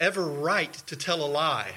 ever 0.00 0.22
right 0.22 0.72
to 0.72 0.96
tell 0.96 1.24
a 1.24 1.26
lie? 1.26 1.72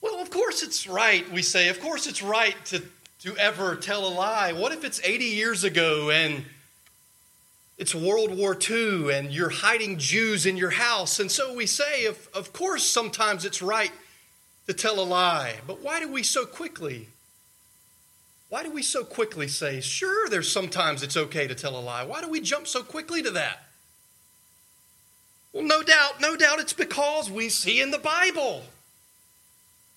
Well, 0.00 0.20
of 0.20 0.30
course 0.30 0.62
it's 0.62 0.86
right, 0.86 1.30
we 1.32 1.42
say. 1.42 1.68
Of 1.68 1.80
course 1.80 2.06
it's 2.06 2.22
right 2.22 2.54
to, 2.66 2.82
to 3.22 3.36
ever 3.36 3.76
tell 3.76 4.06
a 4.06 4.10
lie. 4.10 4.52
What 4.52 4.72
if 4.72 4.84
it's 4.84 5.00
80 5.02 5.24
years 5.24 5.64
ago 5.64 6.10
and 6.10 6.44
it's 7.78 7.94
World 7.94 8.36
War 8.36 8.58
II 8.68 9.14
and 9.14 9.32
you're 9.32 9.48
hiding 9.48 9.98
Jews 9.98 10.44
in 10.44 10.56
your 10.56 10.70
house? 10.70 11.18
And 11.18 11.30
so 11.30 11.54
we 11.54 11.66
say, 11.66 12.04
of, 12.04 12.28
of 12.34 12.52
course, 12.52 12.84
sometimes 12.84 13.44
it's 13.44 13.62
right 13.62 13.92
to 14.66 14.74
tell 14.74 15.00
a 15.00 15.04
lie. 15.04 15.56
But 15.66 15.80
why 15.80 16.00
do 16.00 16.12
we 16.12 16.22
so 16.22 16.44
quickly 16.44 17.08
why 18.48 18.62
do 18.62 18.70
we 18.70 18.82
so 18.82 19.04
quickly 19.04 19.46
say, 19.46 19.80
sure, 19.80 20.28
there's 20.28 20.50
sometimes 20.50 21.02
it's 21.02 21.16
okay 21.16 21.46
to 21.46 21.54
tell 21.54 21.76
a 21.76 21.80
lie? 21.80 22.04
Why 22.04 22.22
do 22.22 22.28
we 22.28 22.40
jump 22.40 22.66
so 22.66 22.82
quickly 22.82 23.22
to 23.22 23.30
that? 23.32 23.64
Well, 25.52 25.64
no 25.64 25.82
doubt, 25.82 26.20
no 26.20 26.36
doubt 26.36 26.60
it's 26.60 26.72
because 26.72 27.30
we 27.30 27.50
see 27.50 27.80
in 27.80 27.90
the 27.90 27.98
Bible. 27.98 28.64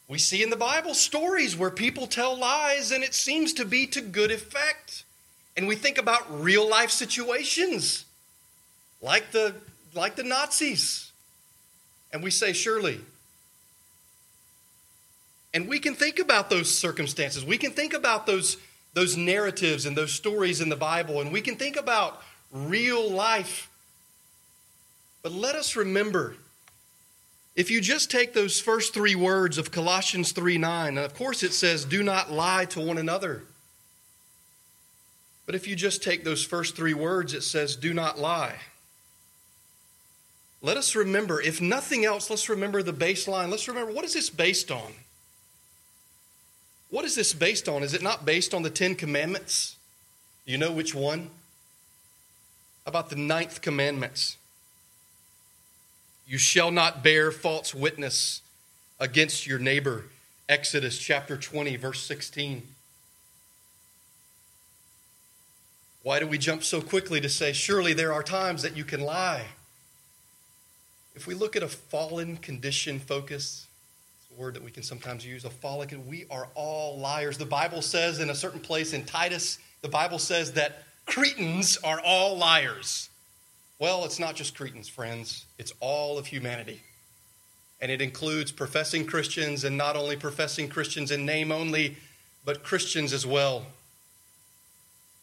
We 0.08 0.18
see 0.18 0.44
in 0.44 0.50
the 0.50 0.58
Bible 0.58 0.94
stories 0.94 1.56
where 1.56 1.72
people 1.72 2.08
tell 2.08 2.38
lies 2.38 2.92
and 2.92 3.04
it 3.04 3.14
seems 3.14 3.54
to 3.54 3.66
be 3.66 3.88
to 3.88 4.02
good 4.02 4.32
effect. 4.32 5.06
And 5.58 5.68
we 5.68 5.76
think 5.76 5.98
about 5.98 6.42
real 6.42 6.68
life 6.70 6.92
situations 6.92 8.06
like 9.02 9.32
the, 9.32 9.56
like 9.94 10.16
the 10.16 10.24
Nazis. 10.24 11.12
And 12.14 12.24
we 12.24 12.32
say, 12.32 12.54
surely, 12.54 13.00
and 15.54 15.68
we 15.68 15.80
can 15.80 15.96
think 15.96 16.20
about 16.20 16.50
those 16.50 16.76
circumstances. 16.78 17.44
We 17.44 17.58
can 17.58 17.72
think 17.72 17.94
about 17.94 18.26
those, 18.26 18.58
those 18.94 19.18
narratives 19.18 19.86
and 19.86 19.98
those 19.98 20.14
stories 20.14 20.62
in 20.62 20.70
the 20.70 20.76
Bible, 20.76 21.20
and 21.20 21.32
we 21.32 21.42
can 21.42 21.56
think 21.56 21.76
about 21.76 22.22
real 22.52 23.10
life. 23.10 23.70
But 25.24 25.34
let 25.34 25.56
us 25.56 25.76
remember 25.76 26.36
if 27.56 27.70
you 27.70 27.82
just 27.82 28.10
take 28.10 28.34
those 28.34 28.62
first 28.62 28.94
three 28.94 29.16
words 29.16 29.58
of 29.58 29.72
Colossians 29.72 30.32
3 30.32 30.58
9, 30.58 30.98
and 30.98 31.00
of 31.00 31.14
course 31.14 31.44
it 31.44 31.54
says, 31.54 31.84
do 31.84 32.02
not 32.02 32.32
lie 32.32 32.66
to 32.66 32.80
one 32.80 32.98
another. 32.98 33.44
But 35.52 35.58
if 35.58 35.68
you 35.68 35.76
just 35.76 36.02
take 36.02 36.24
those 36.24 36.46
first 36.46 36.78
three 36.78 36.94
words, 36.94 37.34
it 37.34 37.42
says, 37.42 37.76
do 37.76 37.94
not 37.94 38.18
lie. 38.18 38.56
Let 40.62 40.78
us 40.78 40.96
remember, 40.96 41.42
if 41.42 41.60
nothing 41.60 42.06
else, 42.06 42.30
let's 42.30 42.48
remember 42.48 42.82
the 42.82 42.94
baseline. 42.94 43.50
Let's 43.50 43.68
remember 43.68 43.92
what 43.92 44.06
is 44.06 44.14
this 44.14 44.30
based 44.30 44.72
on? 44.72 44.94
What 46.90 47.04
is 47.04 47.16
this 47.16 47.34
based 47.34 47.68
on? 47.68 47.84
Is 47.84 47.94
it 47.94 48.02
not 48.02 48.26
based 48.26 48.54
on 48.54 48.64
the 48.64 48.70
Ten 48.70 48.96
Commandments? 48.96 49.76
You 50.46 50.58
know 50.58 50.72
which 50.72 50.96
one? 50.96 51.32
About 52.86 53.10
the 53.10 53.18
ninth 53.18 53.60
commandments? 53.60 54.38
You 56.26 56.38
shall 56.38 56.72
not 56.72 57.04
bear 57.04 57.30
false 57.30 57.76
witness 57.76 58.42
against 59.02 59.46
your 59.46 59.60
neighbor. 59.60 60.06
Exodus 60.48 60.98
chapter 60.98 61.36
20, 61.36 61.76
verse 61.76 62.02
16. 62.04 62.64
Why 66.04 66.20
do 66.20 66.26
we 66.26 66.38
jump 66.38 66.64
so 66.64 66.82
quickly 66.82 67.22
to 67.22 67.30
say, 67.30 67.54
surely 67.54 67.94
there 67.94 68.12
are 68.14 68.24
times 68.24 68.64
that 68.64 68.76
you 68.76 68.84
can 68.84 69.02
lie? 69.02 69.46
If 71.16 71.28
we 71.28 71.36
look 71.36 71.56
at 71.56 71.64
a 71.64 71.68
fallen 71.68 72.38
condition 72.38 73.00
focus, 73.00 73.68
it's 74.18 74.36
a 74.36 74.42
word 74.42 74.56
that 74.56 74.64
we 74.64 74.72
can 74.72 74.82
sometimes 74.82 75.26
use, 75.26 75.46
a 75.46 75.50
fallen, 75.50 76.08
We 76.08 76.26
are 76.32 76.48
all 76.56 76.98
liars. 76.98 77.38
The 77.38 77.46
Bible 77.46 77.82
says 77.82 78.20
in 78.20 78.30
a 78.30 78.36
certain 78.36 78.62
place 78.62 78.94
in 78.94 79.06
Titus, 79.06 79.60
the 79.82 79.90
Bible 79.90 80.20
says 80.20 80.54
that 80.54 80.84
Cretans 81.06 81.78
are 81.84 82.00
all 82.00 82.38
liars. 82.38 83.10
Well, 83.78 84.06
it's 84.06 84.20
not 84.20 84.36
just 84.36 84.56
Cretans, 84.56 84.88
friends, 84.88 85.46
it's 85.60 85.74
all 85.80 86.18
of 86.18 86.28
humanity. 86.28 86.82
And 87.82 87.92
it 87.92 88.02
includes 88.02 88.52
professing 88.52 89.06
Christians, 89.06 89.64
and 89.64 89.76
not 89.76 89.96
only 89.96 90.16
professing 90.16 90.70
Christians 90.70 91.12
in 91.12 91.26
name 91.26 91.52
only, 91.52 91.98
but 92.46 92.64
Christians 92.64 93.12
as 93.12 93.26
well. 93.26 93.66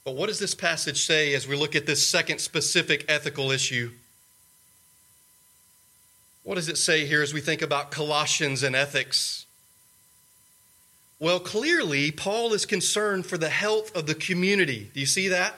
But 0.09 0.17
what 0.17 0.29
does 0.29 0.39
this 0.39 0.55
passage 0.55 1.05
say 1.05 1.35
as 1.35 1.47
we 1.47 1.55
look 1.55 1.77
at 1.77 1.85
this 1.85 2.09
second 2.09 2.39
specific 2.39 3.05
ethical 3.09 3.51
issue? 3.51 3.91
What 6.45 6.55
does 6.55 6.71
it 6.71 6.79
say 6.79 7.05
here 7.05 7.21
as 7.21 7.35
we 7.35 7.43
think 7.43 7.61
about 7.61 7.91
Colossians 7.91 8.63
and 8.63 8.75
ethics? 8.75 9.45
Well, 11.21 11.39
clearly, 11.39 12.11
Paul 12.11 12.55
is 12.55 12.65
concerned 12.65 13.27
for 13.27 13.37
the 13.37 13.51
health 13.51 13.95
of 13.95 14.07
the 14.07 14.15
community. 14.15 14.91
Do 14.95 15.01
you 15.01 15.05
see 15.05 15.29
that? 15.29 15.57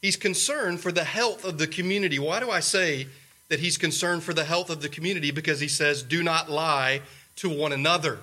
He's 0.00 0.16
concerned 0.16 0.80
for 0.80 0.90
the 0.90 1.04
health 1.04 1.44
of 1.44 1.58
the 1.58 1.68
community. 1.68 2.18
Why 2.18 2.40
do 2.40 2.50
I 2.50 2.58
say 2.58 3.06
that 3.48 3.60
he's 3.60 3.78
concerned 3.78 4.24
for 4.24 4.34
the 4.34 4.42
health 4.42 4.70
of 4.70 4.82
the 4.82 4.88
community 4.88 5.30
because 5.30 5.60
he 5.60 5.68
says, 5.68 6.02
do 6.02 6.24
not 6.24 6.50
lie 6.50 7.02
to 7.36 7.48
one 7.48 7.70
another. 7.70 8.18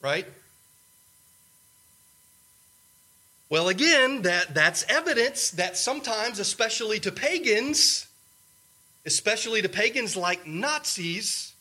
Right? 0.00 0.28
Well, 3.54 3.68
again, 3.68 4.22
that, 4.22 4.52
that's 4.52 4.84
evidence 4.88 5.52
that 5.52 5.76
sometimes, 5.76 6.40
especially 6.40 6.98
to 6.98 7.12
pagans, 7.12 8.08
especially 9.06 9.62
to 9.62 9.68
pagans 9.68 10.16
like 10.16 10.44
Nazis, 10.44 11.52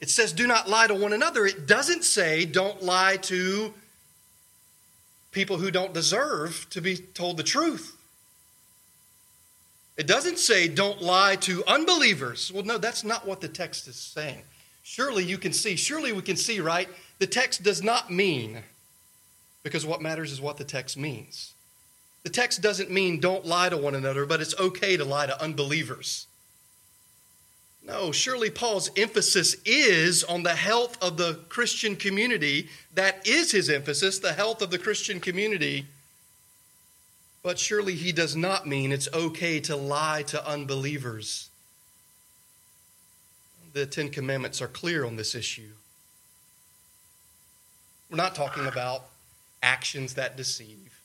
it 0.00 0.08
says, 0.08 0.32
do 0.32 0.46
not 0.46 0.70
lie 0.70 0.86
to 0.86 0.94
one 0.94 1.12
another. 1.12 1.46
It 1.46 1.66
doesn't 1.66 2.04
say, 2.04 2.44
don't 2.44 2.80
lie 2.80 3.16
to 3.22 3.74
people 5.32 5.56
who 5.56 5.72
don't 5.72 5.92
deserve 5.92 6.64
to 6.70 6.80
be 6.80 6.96
told 6.96 7.38
the 7.38 7.42
truth. 7.42 7.96
It 9.96 10.06
doesn't 10.06 10.38
say, 10.38 10.68
don't 10.68 11.02
lie 11.02 11.34
to 11.40 11.64
unbelievers. 11.66 12.52
Well, 12.52 12.62
no, 12.62 12.78
that's 12.78 13.02
not 13.02 13.26
what 13.26 13.40
the 13.40 13.48
text 13.48 13.88
is 13.88 13.96
saying. 13.96 14.42
Surely 14.84 15.24
you 15.24 15.38
can 15.38 15.52
see, 15.52 15.74
surely 15.74 16.12
we 16.12 16.22
can 16.22 16.36
see, 16.36 16.60
right? 16.60 16.88
The 17.18 17.26
text 17.26 17.64
does 17.64 17.82
not 17.82 18.12
mean, 18.12 18.62
because 19.64 19.84
what 19.84 20.00
matters 20.00 20.30
is 20.30 20.40
what 20.40 20.58
the 20.58 20.64
text 20.64 20.96
means. 20.96 21.54
The 22.22 22.30
text 22.30 22.62
doesn't 22.62 22.90
mean 22.90 23.18
don't 23.18 23.44
lie 23.44 23.70
to 23.70 23.76
one 23.76 23.96
another, 23.96 24.24
but 24.24 24.40
it's 24.40 24.58
okay 24.60 24.96
to 24.96 25.04
lie 25.04 25.26
to 25.26 25.42
unbelievers. 25.42 26.26
No, 27.86 28.12
surely 28.12 28.48
Paul's 28.48 28.90
emphasis 28.96 29.56
is 29.66 30.24
on 30.24 30.42
the 30.42 30.54
health 30.54 30.96
of 31.02 31.16
the 31.16 31.40
Christian 31.48 31.96
community. 31.96 32.68
That 32.94 33.26
is 33.26 33.50
his 33.52 33.68
emphasis, 33.68 34.18
the 34.18 34.32
health 34.32 34.62
of 34.62 34.70
the 34.70 34.78
Christian 34.78 35.20
community. 35.20 35.86
But 37.42 37.58
surely 37.58 37.94
he 37.94 38.10
does 38.10 38.34
not 38.34 38.66
mean 38.66 38.90
it's 38.90 39.08
okay 39.12 39.60
to 39.60 39.76
lie 39.76 40.22
to 40.28 40.46
unbelievers. 40.48 41.50
The 43.74 43.84
Ten 43.84 44.08
Commandments 44.08 44.62
are 44.62 44.68
clear 44.68 45.04
on 45.04 45.16
this 45.16 45.34
issue. 45.34 45.72
We're 48.10 48.16
not 48.16 48.34
talking 48.34 48.66
about 48.66 49.04
actions 49.64 50.14
that 50.14 50.36
deceive. 50.36 51.00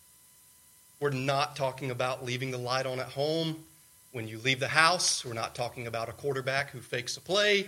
We're 1.00 1.10
not 1.10 1.56
talking 1.56 1.90
about 1.90 2.24
leaving 2.24 2.52
the 2.52 2.58
light 2.58 2.86
on 2.86 3.00
at 3.00 3.08
home 3.08 3.64
when 4.12 4.28
you 4.28 4.40
leave 4.40 4.60
the 4.60 4.68
house, 4.68 5.24
we're 5.24 5.34
not 5.34 5.54
talking 5.54 5.86
about 5.86 6.10
a 6.10 6.14
quarterback 6.14 6.72
who 6.72 6.80
fakes 6.80 7.16
a 7.18 7.22
play 7.22 7.68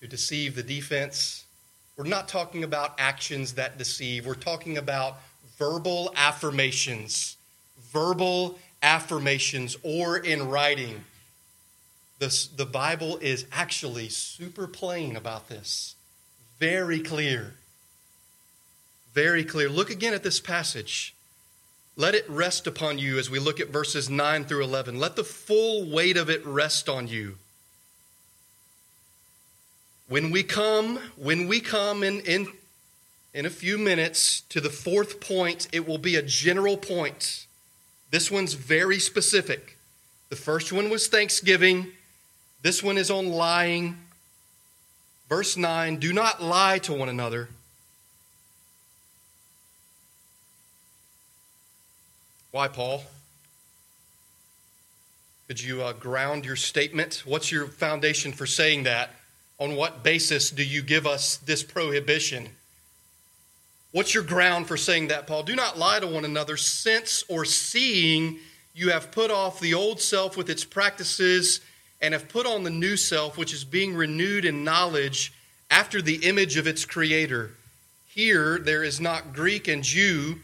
to 0.00 0.08
deceive 0.08 0.54
the 0.54 0.62
defense. 0.62 1.44
We're 1.96 2.04
not 2.06 2.28
talking 2.28 2.64
about 2.64 2.94
actions 2.98 3.54
that 3.54 3.76
deceive. 3.76 4.24
We're 4.24 4.34
talking 4.34 4.78
about 4.78 5.18
verbal 5.58 6.14
affirmations. 6.16 7.36
Verbal 7.92 8.58
affirmations 8.82 9.76
or 9.82 10.16
in 10.16 10.48
writing. 10.48 11.04
The, 12.20 12.48
the 12.56 12.66
Bible 12.66 13.18
is 13.18 13.44
actually 13.52 14.08
super 14.08 14.66
plain 14.66 15.14
about 15.16 15.50
this. 15.50 15.94
Very 16.58 17.00
clear. 17.00 17.54
Very 19.14 19.44
clear. 19.44 19.68
Look 19.68 19.90
again 19.90 20.14
at 20.14 20.22
this 20.22 20.40
passage. 20.40 21.14
Let 21.96 22.14
it 22.14 22.28
rest 22.30 22.66
upon 22.66 22.98
you 22.98 23.18
as 23.18 23.28
we 23.28 23.38
look 23.38 23.60
at 23.60 23.68
verses 23.68 24.08
9 24.08 24.44
through 24.44 24.64
11. 24.64 24.98
Let 24.98 25.16
the 25.16 25.24
full 25.24 25.84
weight 25.84 26.16
of 26.16 26.30
it 26.30 26.44
rest 26.46 26.88
on 26.88 27.08
you. 27.08 27.36
When 30.08 30.30
we 30.30 30.42
come, 30.42 30.98
when 31.16 31.46
we 31.46 31.60
come 31.60 32.02
in, 32.02 32.20
in, 32.20 32.48
in 33.34 33.46
a 33.46 33.50
few 33.50 33.78
minutes 33.78 34.40
to 34.48 34.60
the 34.60 34.70
fourth 34.70 35.20
point, 35.20 35.68
it 35.72 35.86
will 35.86 35.98
be 35.98 36.16
a 36.16 36.22
general 36.22 36.76
point. 36.76 37.46
This 38.10 38.30
one's 38.30 38.54
very 38.54 38.98
specific. 38.98 39.76
The 40.30 40.36
first 40.36 40.72
one 40.72 40.90
was 40.90 41.08
thanksgiving. 41.08 41.88
This 42.62 42.82
one 42.82 42.98
is 42.98 43.10
on 43.10 43.28
lying. 43.28 43.98
Verse 45.28 45.56
9 45.56 45.96
Do 45.98 46.12
not 46.12 46.42
lie 46.42 46.78
to 46.78 46.92
one 46.92 47.08
another 47.08 47.48
Why, 52.52 52.66
Paul? 52.66 53.04
Could 55.46 55.62
you 55.62 55.82
uh, 55.82 55.92
ground 55.92 56.44
your 56.44 56.56
statement? 56.56 57.22
What's 57.24 57.52
your 57.52 57.66
foundation 57.66 58.32
for 58.32 58.46
saying 58.46 58.84
that? 58.84 59.10
On 59.60 59.76
what 59.76 60.02
basis 60.02 60.50
do 60.50 60.64
you 60.64 60.82
give 60.82 61.06
us 61.06 61.36
this 61.36 61.62
prohibition? 61.62 62.48
What's 63.92 64.14
your 64.14 64.24
ground 64.24 64.66
for 64.66 64.76
saying 64.76 65.08
that, 65.08 65.28
Paul? 65.28 65.44
Do 65.44 65.54
not 65.54 65.78
lie 65.78 66.00
to 66.00 66.06
one 66.06 66.24
another, 66.24 66.56
since 66.56 67.22
or 67.28 67.44
seeing 67.44 68.38
you 68.74 68.90
have 68.90 69.12
put 69.12 69.30
off 69.30 69.60
the 69.60 69.74
old 69.74 70.00
self 70.00 70.36
with 70.36 70.50
its 70.50 70.64
practices 70.64 71.60
and 72.00 72.14
have 72.14 72.28
put 72.28 72.46
on 72.46 72.64
the 72.64 72.70
new 72.70 72.96
self, 72.96 73.36
which 73.36 73.52
is 73.52 73.64
being 73.64 73.94
renewed 73.94 74.44
in 74.44 74.64
knowledge 74.64 75.32
after 75.70 76.02
the 76.02 76.16
image 76.26 76.56
of 76.56 76.66
its 76.66 76.84
creator. 76.84 77.50
Here 78.08 78.58
there 78.58 78.82
is 78.82 79.00
not 79.00 79.32
Greek 79.32 79.68
and 79.68 79.84
Jew 79.84 80.38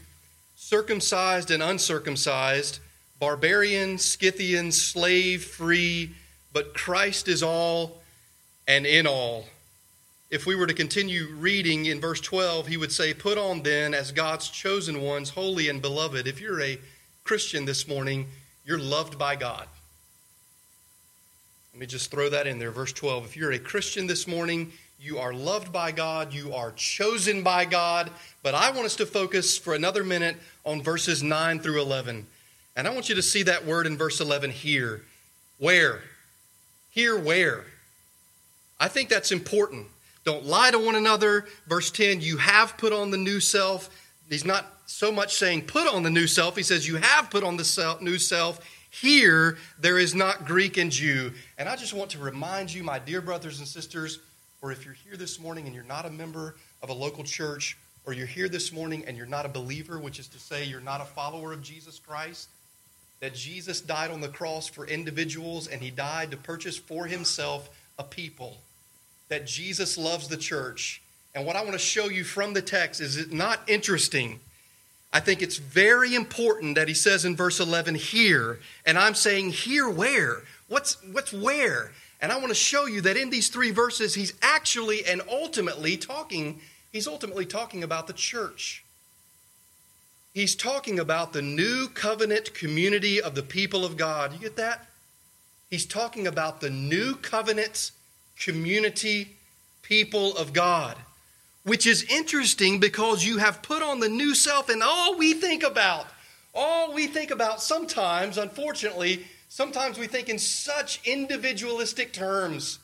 circumcised 0.67 1.53
and 1.53 1.63
uncircumcised, 1.63 2.81
barbarian, 3.21 3.97
Scythian, 3.99 4.73
slave, 4.73 5.45
free, 5.45 6.11
but 6.53 6.75
Christ 6.75 7.29
is 7.29 7.41
all 7.41 8.03
and 8.67 8.85
in 8.85 9.07
all. 9.07 9.45
If 10.29 10.45
we 10.45 10.57
were 10.57 10.67
to 10.67 10.75
continue 10.75 11.29
reading 11.39 11.87
in 11.87 12.01
verse 12.01 12.21
12, 12.21 12.67
he 12.67 12.77
would 12.77 12.91
say, 12.91 13.15
Put 13.15 13.39
on 13.39 13.63
then 13.63 13.95
as 13.95 14.11
God's 14.11 14.49
chosen 14.49 15.03
ones, 15.03 15.31
holy 15.31 15.69
and 15.69 15.81
beloved. 15.81 16.27
If 16.27 16.41
you're 16.41 16.61
a 16.61 16.81
Christian 17.23 17.65
this 17.65 17.87
morning, 17.87 18.27
you're 18.65 18.77
loved 18.77 19.17
by 19.17 19.37
God. 19.37 19.69
Let 21.73 21.79
me 21.79 21.87
just 21.87 22.11
throw 22.11 22.29
that 22.31 22.49
in 22.49 22.59
there. 22.59 22.73
Verse 22.73 22.93
12. 22.93 23.25
If 23.25 23.37
you're 23.37 23.53
a 23.53 23.61
Christian 23.61 24.09
this 24.09 24.27
morning, 24.27 24.73
you 25.01 25.19
are 25.19 25.33
loved 25.33 25.73
by 25.73 25.93
God, 25.93 26.33
you 26.33 26.55
are 26.55 26.73
chosen 26.73 27.43
by 27.43 27.65
God. 27.65 28.11
But 28.43 28.55
I 28.55 28.71
want 28.71 28.87
us 28.87 28.97
to 28.97 29.07
focus 29.07 29.59
for 29.59 29.75
another 29.75 30.03
minute 30.03 30.37
on 30.65 30.83
verses 30.83 31.23
9 31.23 31.61
through 31.61 31.81
11. 31.81 32.27
And 32.77 32.87
I 32.87 32.91
want 32.91 33.09
you 33.09 33.15
to 33.15 33.23
see 33.23 33.43
that 33.45 33.65
word 33.65 33.87
in 33.87 33.97
verse 33.97 34.21
11 34.21 34.51
here. 34.51 35.03
Where? 35.59 36.03
Here, 36.91 37.19
where? 37.19 37.65
I 38.79 38.89
think 38.89 39.09
that's 39.09 39.33
important. 39.33 39.87
Don't 40.25 40.45
lie 40.45 40.71
to 40.71 40.79
one 40.79 40.95
another. 40.95 41.47
Verse 41.67 41.91
10, 41.91 42.21
you 42.21 42.37
have 42.39 42.77
put 42.77 42.93
on 42.93 43.11
the 43.11 43.17
new 43.17 43.41
self. 43.41 43.89
He's 44.29 44.45
not 44.45 44.67
so 44.87 45.13
much 45.13 45.37
saying 45.37 45.63
put 45.63 45.87
on 45.87 46.03
the 46.03 46.11
new 46.11 46.27
self. 46.27 46.57
He 46.57 46.63
says 46.63 46.87
you 46.87 46.97
have 46.97 47.31
put 47.31 47.45
on 47.45 47.57
the 47.57 47.65
self, 47.65 48.01
new 48.01 48.19
self. 48.19 48.61
Here, 48.91 49.59
there 49.79 49.99
is 49.99 50.15
not 50.15 50.47
Greek 50.47 50.79
and 50.79 50.91
Jew. 50.91 51.33
And 51.59 51.69
I 51.69 51.77
just 51.77 51.93
want 51.93 52.11
to 52.13 52.19
remind 52.19 52.73
you, 52.73 52.83
my 52.83 52.99
dear 52.99 53.21
brothers 53.21 53.59
and 53.59 53.69
sisters, 53.69 54.21
or 54.63 54.73
if 54.73 54.85
you're 54.85 54.95
here 54.95 55.17
this 55.17 55.39
morning 55.39 55.67
and 55.67 55.75
you're 55.75 55.85
not 55.85 56.07
a 56.07 56.11
member 56.11 56.57
of 56.83 56.91
a 56.91 56.95
local 56.95 57.25
church, 57.25 57.77
or 58.07 58.13
you're 58.13 58.27
here 58.27 58.49
this 58.49 58.73
morning 58.73 59.05
and 59.07 59.17
you're 59.17 59.27
not 59.27 59.45
a 59.45 59.49
believer, 59.49 59.99
which 59.99 60.19
is 60.19 60.29
to 60.29 60.39
say 60.39 60.65
you're 60.65 60.81
not 60.81 61.01
a 61.01 61.05
follower 61.05 61.53
of 61.53 61.63
Jesus 61.63 61.99
Christ, 61.99 62.49
that 63.21 63.35
Jesus 63.35 63.81
died 63.81 64.11
on 64.11 64.21
the 64.21 64.29
cross 64.29 64.69
for 64.69 64.87
individuals 64.87 65.67
and 65.67 65.83
he 65.83 65.91
died 65.91 66.31
to 66.31 66.37
purchase 66.37 66.77
for 66.77 67.07
himself 67.07 67.69
a 67.99 68.05
people, 68.05 68.59
that 69.29 69.47
Jesus 69.47 69.99
loves 69.99 70.29
the 70.29 70.37
church. 70.37 71.03
And 71.35 71.45
what 71.45 71.57
I 71.57 71.63
want 71.63 71.73
to 71.73 71.79
show 71.79 72.09
you 72.09 72.25
from 72.25 72.55
the 72.55 72.63
text 72.63 73.01
is 73.01 73.17
it 73.17 73.33
not 73.33 73.61
interesting. 73.67 74.39
I 75.13 75.21
think 75.21 75.43
it's 75.43 75.57
very 75.57 76.15
important 76.15 76.77
that 76.77 76.89
he 76.89 76.95
says 76.95 77.25
in 77.25 77.37
verse 77.37 77.59
11 77.59 77.95
here, 77.95 78.59
and 78.85 78.99
I'm 78.99 79.15
saying 79.15 79.51
here 79.51 79.89
where? 79.89 80.43
What's 80.69 80.97
what's 81.13 81.33
where? 81.33 81.93
And 82.27 82.33
I 82.33 82.39
want 82.39 82.49
to 82.49 82.55
show 82.55 82.87
you 82.87 83.03
that 83.03 83.17
in 83.17 83.31
these 83.31 83.51
three 83.51 83.71
verses 83.71 84.17
he's 84.17 84.33
actually 84.43 85.07
and 85.07 85.23
ultimately 85.31 85.97
talking 85.97 86.61
He's 86.97 87.07
ultimately 87.07 87.45
talking 87.45 87.85
about 87.85 88.07
the 88.07 88.15
church. 88.15 88.83
He's 90.33 90.57
talking 90.57 90.99
about 90.99 91.35
the 91.35 91.43
new 91.43 91.89
covenant 91.89 92.53
community 92.55 93.21
of 93.21 93.35
the 93.35 93.43
people 93.43 93.85
of 93.85 93.97
God. 93.99 94.33
You 94.33 94.39
get 94.39 94.57
that? 94.57 94.87
He's 95.69 95.85
talking 95.85 96.27
about 96.27 96.61
the 96.63 96.71
new 96.71 97.15
covenant 97.15 97.91
community 98.41 99.37
people 99.83 100.35
of 100.39 100.55
God, 100.55 100.97
which 101.65 101.87
is 101.87 102.03
interesting 102.05 102.81
because 102.81 103.27
you 103.27 103.37
have 103.37 103.63
put 103.63 103.83
on 103.83 104.01
the 104.01 104.09
new 104.09 104.35
self, 104.35 104.71
and 104.71 104.83
all 104.83 105.19
we 105.19 105.35
think 105.35 105.63
about, 105.63 106.07
all 106.55 106.95
we 106.95 107.07
think 107.07 107.31
about 107.31 107.61
sometimes, 107.61 108.39
unfortunately, 108.39 109.27
sometimes 109.49 109.99
we 109.99 110.07
think 110.07 110.29
in 110.29 110.39
such 110.39 111.01
individualistic 111.07 112.13
terms. 112.13 112.79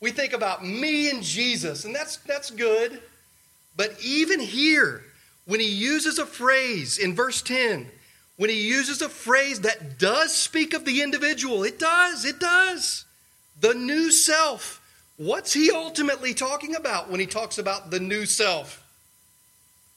We 0.00 0.10
think 0.10 0.32
about 0.32 0.64
me 0.64 1.10
and 1.10 1.22
Jesus, 1.22 1.84
and 1.84 1.94
that's, 1.94 2.16
that's 2.18 2.50
good. 2.50 3.00
But 3.76 3.96
even 4.02 4.40
here, 4.40 5.02
when 5.46 5.60
he 5.60 5.68
uses 5.68 6.18
a 6.18 6.26
phrase 6.26 6.98
in 6.98 7.14
verse 7.14 7.42
10, 7.42 7.90
when 8.36 8.50
he 8.50 8.66
uses 8.66 9.00
a 9.00 9.08
phrase 9.08 9.60
that 9.60 9.98
does 9.98 10.34
speak 10.34 10.74
of 10.74 10.84
the 10.84 11.02
individual, 11.02 11.62
it 11.62 11.78
does, 11.78 12.24
it 12.24 12.40
does. 12.40 13.04
The 13.60 13.74
new 13.74 14.10
self. 14.10 14.80
What's 15.16 15.52
he 15.52 15.70
ultimately 15.70 16.34
talking 16.34 16.74
about 16.74 17.08
when 17.08 17.20
he 17.20 17.26
talks 17.26 17.58
about 17.58 17.90
the 17.90 18.00
new 18.00 18.26
self? 18.26 18.84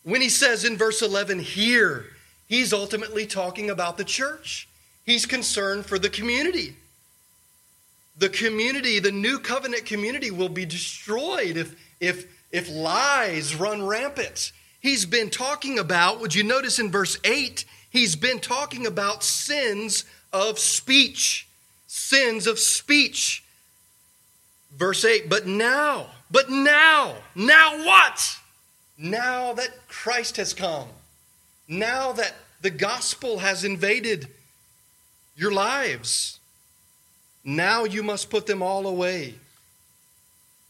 When 0.03 0.21
he 0.21 0.29
says 0.29 0.63
in 0.63 0.77
verse 0.77 1.01
11, 1.01 1.39
here, 1.39 2.05
he's 2.47 2.71
ultimately 2.71 3.25
talking 3.25 3.69
about 3.69 3.97
the 3.97 4.03
church. 4.03 4.69
He's 5.07 5.25
concerned 5.25 5.85
for 5.85 5.97
the 5.97 6.09
community. 6.09 6.75
The 8.17 8.27
community, 8.27 8.99
the 8.99 9.11
new 9.11 9.39
covenant 9.39 9.85
community, 9.85 10.31
will 10.31 10.49
be 10.49 10.65
destroyed 10.65 11.55
if, 11.55 11.75
if, 12.01 12.27
if 12.51 12.69
lies 12.69 13.55
run 13.55 13.87
rampant. 13.87 14.51
He's 14.81 15.05
been 15.05 15.29
talking 15.29 15.79
about, 15.79 16.19
would 16.19 16.35
you 16.35 16.43
notice 16.43 16.77
in 16.77 16.91
verse 16.91 17.17
8, 17.23 17.63
he's 17.89 18.17
been 18.17 18.39
talking 18.39 18.85
about 18.85 19.23
sins 19.23 20.03
of 20.33 20.59
speech. 20.59 21.47
Sins 21.87 22.45
of 22.45 22.59
speech. 22.59 23.45
Verse 24.75 25.05
8, 25.05 25.29
but 25.29 25.47
now, 25.47 26.07
but 26.29 26.49
now, 26.49 27.15
now 27.33 27.85
what? 27.85 28.37
Now 28.97 29.53
that 29.53 29.87
Christ 29.87 30.35
has 30.35 30.53
come, 30.53 30.89
now 31.69 32.11
that 32.11 32.33
the 32.61 32.69
gospel 32.71 33.39
has 33.39 33.63
invaded 33.63 34.27
your 35.37 35.51
lives, 35.51 36.39
now 37.43 37.85
you 37.85 38.03
must 38.03 38.29
put 38.29 38.47
them 38.47 38.61
all 38.61 38.85
away 38.87 39.35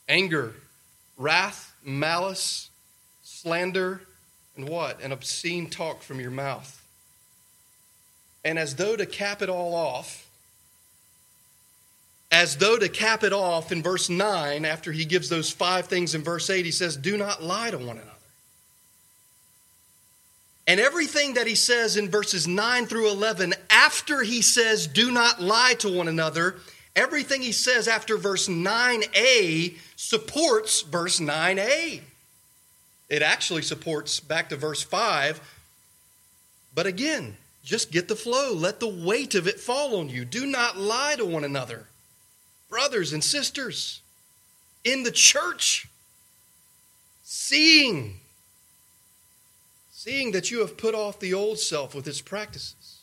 anger, 0.07 0.53
wrath, 1.17 1.73
malice, 1.83 2.69
slander, 3.23 4.01
and 4.55 4.69
what? 4.69 5.01
An 5.01 5.11
obscene 5.11 5.69
talk 5.69 6.01
from 6.01 6.19
your 6.19 6.31
mouth. 6.31 6.83
And 8.45 8.57
as 8.57 8.75
though 8.75 8.95
to 8.95 9.05
cap 9.05 9.41
it 9.41 9.49
all 9.49 9.73
off, 9.73 10.27
as 12.31 12.57
though 12.57 12.77
to 12.77 12.89
cap 12.89 13.23
it 13.23 13.33
off 13.33 13.71
in 13.71 13.81
verse 13.81 14.09
9, 14.09 14.65
after 14.65 14.91
he 14.91 15.05
gives 15.05 15.29
those 15.29 15.51
five 15.51 15.87
things 15.87 16.13
in 16.13 16.23
verse 16.23 16.49
8, 16.49 16.65
he 16.65 16.71
says, 16.71 16.97
Do 16.97 17.17
not 17.17 17.41
lie 17.41 17.71
to 17.71 17.77
one 17.77 17.97
another. 17.97 18.16
And 20.67 20.79
everything 20.79 21.35
that 21.35 21.47
he 21.47 21.55
says 21.55 21.95
in 21.95 22.09
verses 22.09 22.45
9 22.45 22.87
through 22.87 23.09
11, 23.09 23.53
after 23.69 24.21
he 24.21 24.41
says, 24.41 24.85
Do 24.85 25.11
not 25.11 25.41
lie 25.41 25.75
to 25.79 25.89
one 25.89 26.09
another, 26.09 26.57
everything 26.95 27.41
he 27.41 27.53
says 27.53 27.87
after 27.87 28.17
verse 28.17 28.49
9a 28.49 29.77
supports 29.95 30.81
verse 30.81 31.19
9a. 31.19 32.01
It 33.09 33.21
actually 33.21 33.61
supports 33.61 34.19
back 34.19 34.49
to 34.49 34.57
verse 34.57 34.83
5. 34.83 35.39
But 36.75 36.85
again, 36.85 37.37
just 37.63 37.91
get 37.91 38.09
the 38.09 38.15
flow. 38.15 38.53
Let 38.53 38.81
the 38.81 38.87
weight 38.87 39.35
of 39.35 39.47
it 39.47 39.59
fall 39.59 39.97
on 39.97 40.09
you. 40.09 40.25
Do 40.25 40.45
not 40.45 40.77
lie 40.77 41.15
to 41.15 41.25
one 41.25 41.43
another 41.43 41.85
brothers 42.69 43.13
and 43.13 43.23
sisters 43.23 44.01
in 44.83 45.03
the 45.03 45.11
church, 45.11 45.87
seeing, 47.23 48.19
seeing 49.97 50.31
that 50.31 50.51
you 50.51 50.59
have 50.59 50.77
put 50.77 50.93
off 50.93 51.19
the 51.19 51.33
old 51.33 51.57
self 51.57 51.95
with 51.95 52.07
its 52.07 52.21
practices. 52.21 52.99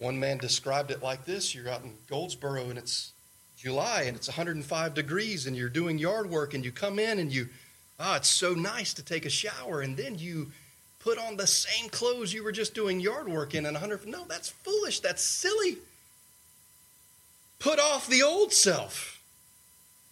One 0.00 0.18
man 0.18 0.38
described 0.38 0.90
it 0.90 1.00
like 1.00 1.24
this 1.24 1.54
You're 1.54 1.68
out 1.68 1.84
in 1.84 1.94
Goldsboro 2.10 2.64
and 2.64 2.76
it's 2.76 3.12
July 3.56 4.02
and 4.02 4.16
it's 4.16 4.26
105 4.26 4.94
degrees 4.94 5.46
and 5.46 5.56
you're 5.56 5.68
doing 5.68 5.96
yard 5.96 6.28
work 6.28 6.54
and 6.54 6.64
you 6.64 6.72
come 6.72 6.98
in 6.98 7.20
and 7.20 7.32
you, 7.32 7.48
ah, 8.00 8.16
it's 8.16 8.30
so 8.30 8.52
nice 8.52 8.92
to 8.94 9.04
take 9.04 9.24
a 9.24 9.30
shower 9.30 9.80
and 9.80 9.96
then 9.96 10.18
you 10.18 10.50
put 10.98 11.18
on 11.18 11.36
the 11.36 11.46
same 11.46 11.88
clothes 11.88 12.32
you 12.32 12.42
were 12.42 12.50
just 12.50 12.74
doing 12.74 12.98
yard 12.98 13.28
work 13.28 13.54
in 13.54 13.64
and 13.64 13.74
100. 13.76 14.08
No, 14.08 14.24
that's 14.24 14.48
foolish. 14.48 14.98
That's 14.98 15.22
silly. 15.22 15.78
Put 17.60 17.78
off 17.78 18.08
the 18.08 18.24
old 18.24 18.52
self 18.52 19.22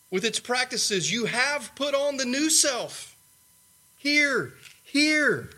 with 0.09 0.25
its 0.25 0.39
practices. 0.39 1.11
You 1.11 1.25
have 1.25 1.75
put 1.75 1.97
on 1.97 2.17
the 2.17 2.25
new 2.25 2.49
self. 2.49 3.16
Here, 3.99 4.55
here. 4.85 5.51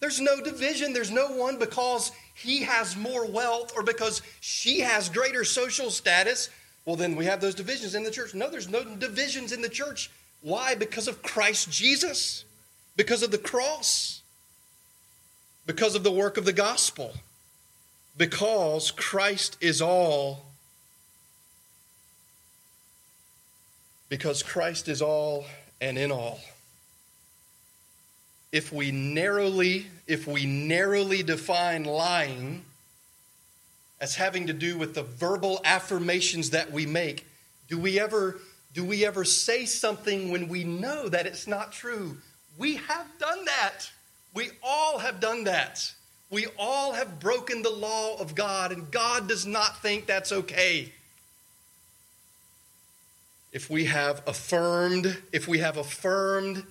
There's 0.00 0.20
no 0.20 0.40
division. 0.40 0.92
There's 0.92 1.10
no 1.10 1.28
one 1.28 1.58
because 1.58 2.12
he 2.34 2.62
has 2.62 2.96
more 2.96 3.26
wealth 3.26 3.72
or 3.76 3.82
because 3.82 4.22
she 4.40 4.80
has 4.80 5.08
greater 5.08 5.44
social 5.44 5.90
status. 5.90 6.50
Well, 6.84 6.96
then 6.96 7.14
we 7.14 7.26
have 7.26 7.40
those 7.40 7.54
divisions 7.54 7.94
in 7.94 8.02
the 8.02 8.10
church. 8.10 8.34
No, 8.34 8.50
there's 8.50 8.68
no 8.68 8.84
divisions 8.84 9.52
in 9.52 9.62
the 9.62 9.68
church. 9.68 10.10
Why? 10.40 10.74
Because 10.74 11.06
of 11.06 11.22
Christ 11.22 11.70
Jesus, 11.70 12.44
because 12.96 13.22
of 13.22 13.30
the 13.30 13.38
cross, 13.38 14.22
because 15.66 15.94
of 15.94 16.02
the 16.02 16.10
work 16.10 16.36
of 16.36 16.44
the 16.44 16.52
gospel, 16.52 17.12
because 18.16 18.90
Christ 18.90 19.56
is 19.60 19.80
all 19.80 20.46
because 24.12 24.42
Christ 24.42 24.90
is 24.90 25.00
all 25.00 25.46
and 25.80 25.96
in 25.96 26.12
all. 26.12 26.38
If 28.52 28.72
we 28.72 28.90
narrowly, 28.90 29.86
if 30.06 30.26
we 30.26 30.46
narrowly 30.46 31.22
define 31.22 31.84
lying 31.84 32.64
as 34.00 34.14
having 34.14 34.46
to 34.48 34.52
do 34.52 34.76
with 34.76 34.94
the 34.94 35.02
verbal 35.02 35.60
affirmations 35.64 36.50
that 36.50 36.70
we 36.70 36.86
make, 36.86 37.26
do 37.68 37.78
we 37.78 37.98
ever 37.98 38.38
do 38.74 38.84
we 38.84 39.04
ever 39.04 39.24
say 39.24 39.66
something 39.66 40.30
when 40.30 40.48
we 40.48 40.64
know 40.64 41.08
that 41.08 41.26
it's 41.26 41.46
not 41.46 41.72
true? 41.72 42.16
We 42.58 42.76
have 42.76 43.06
done 43.18 43.44
that. 43.44 43.90
We 44.34 44.50
all 44.62 44.98
have 44.98 45.20
done 45.20 45.44
that. 45.44 45.92
We 46.30 46.46
all 46.58 46.92
have 46.92 47.20
broken 47.20 47.60
the 47.60 47.70
law 47.70 48.18
of 48.18 48.34
God, 48.34 48.72
and 48.72 48.90
God 48.90 49.28
does 49.28 49.44
not 49.44 49.82
think 49.82 50.06
that's 50.06 50.32
okay 50.32 50.92
if 53.52 53.68
we 53.68 53.84
have 53.84 54.22
affirmed, 54.26 55.18
if 55.30 55.46
we 55.46 55.58
have 55.58 55.76
affirmed 55.76 56.64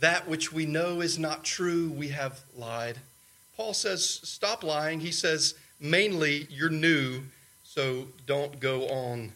that 0.00 0.28
which 0.28 0.52
we 0.52 0.66
know 0.66 1.00
is 1.00 1.18
not 1.18 1.44
true, 1.44 1.90
we 1.90 2.08
have 2.08 2.40
lied. 2.56 2.98
Paul 3.56 3.74
says, 3.74 4.04
stop 4.04 4.62
lying. 4.62 5.00
He 5.00 5.10
says, 5.10 5.54
mainly, 5.80 6.46
you're 6.50 6.70
new, 6.70 7.22
so 7.64 8.06
don't 8.26 8.60
go 8.60 8.88
on 8.88 9.32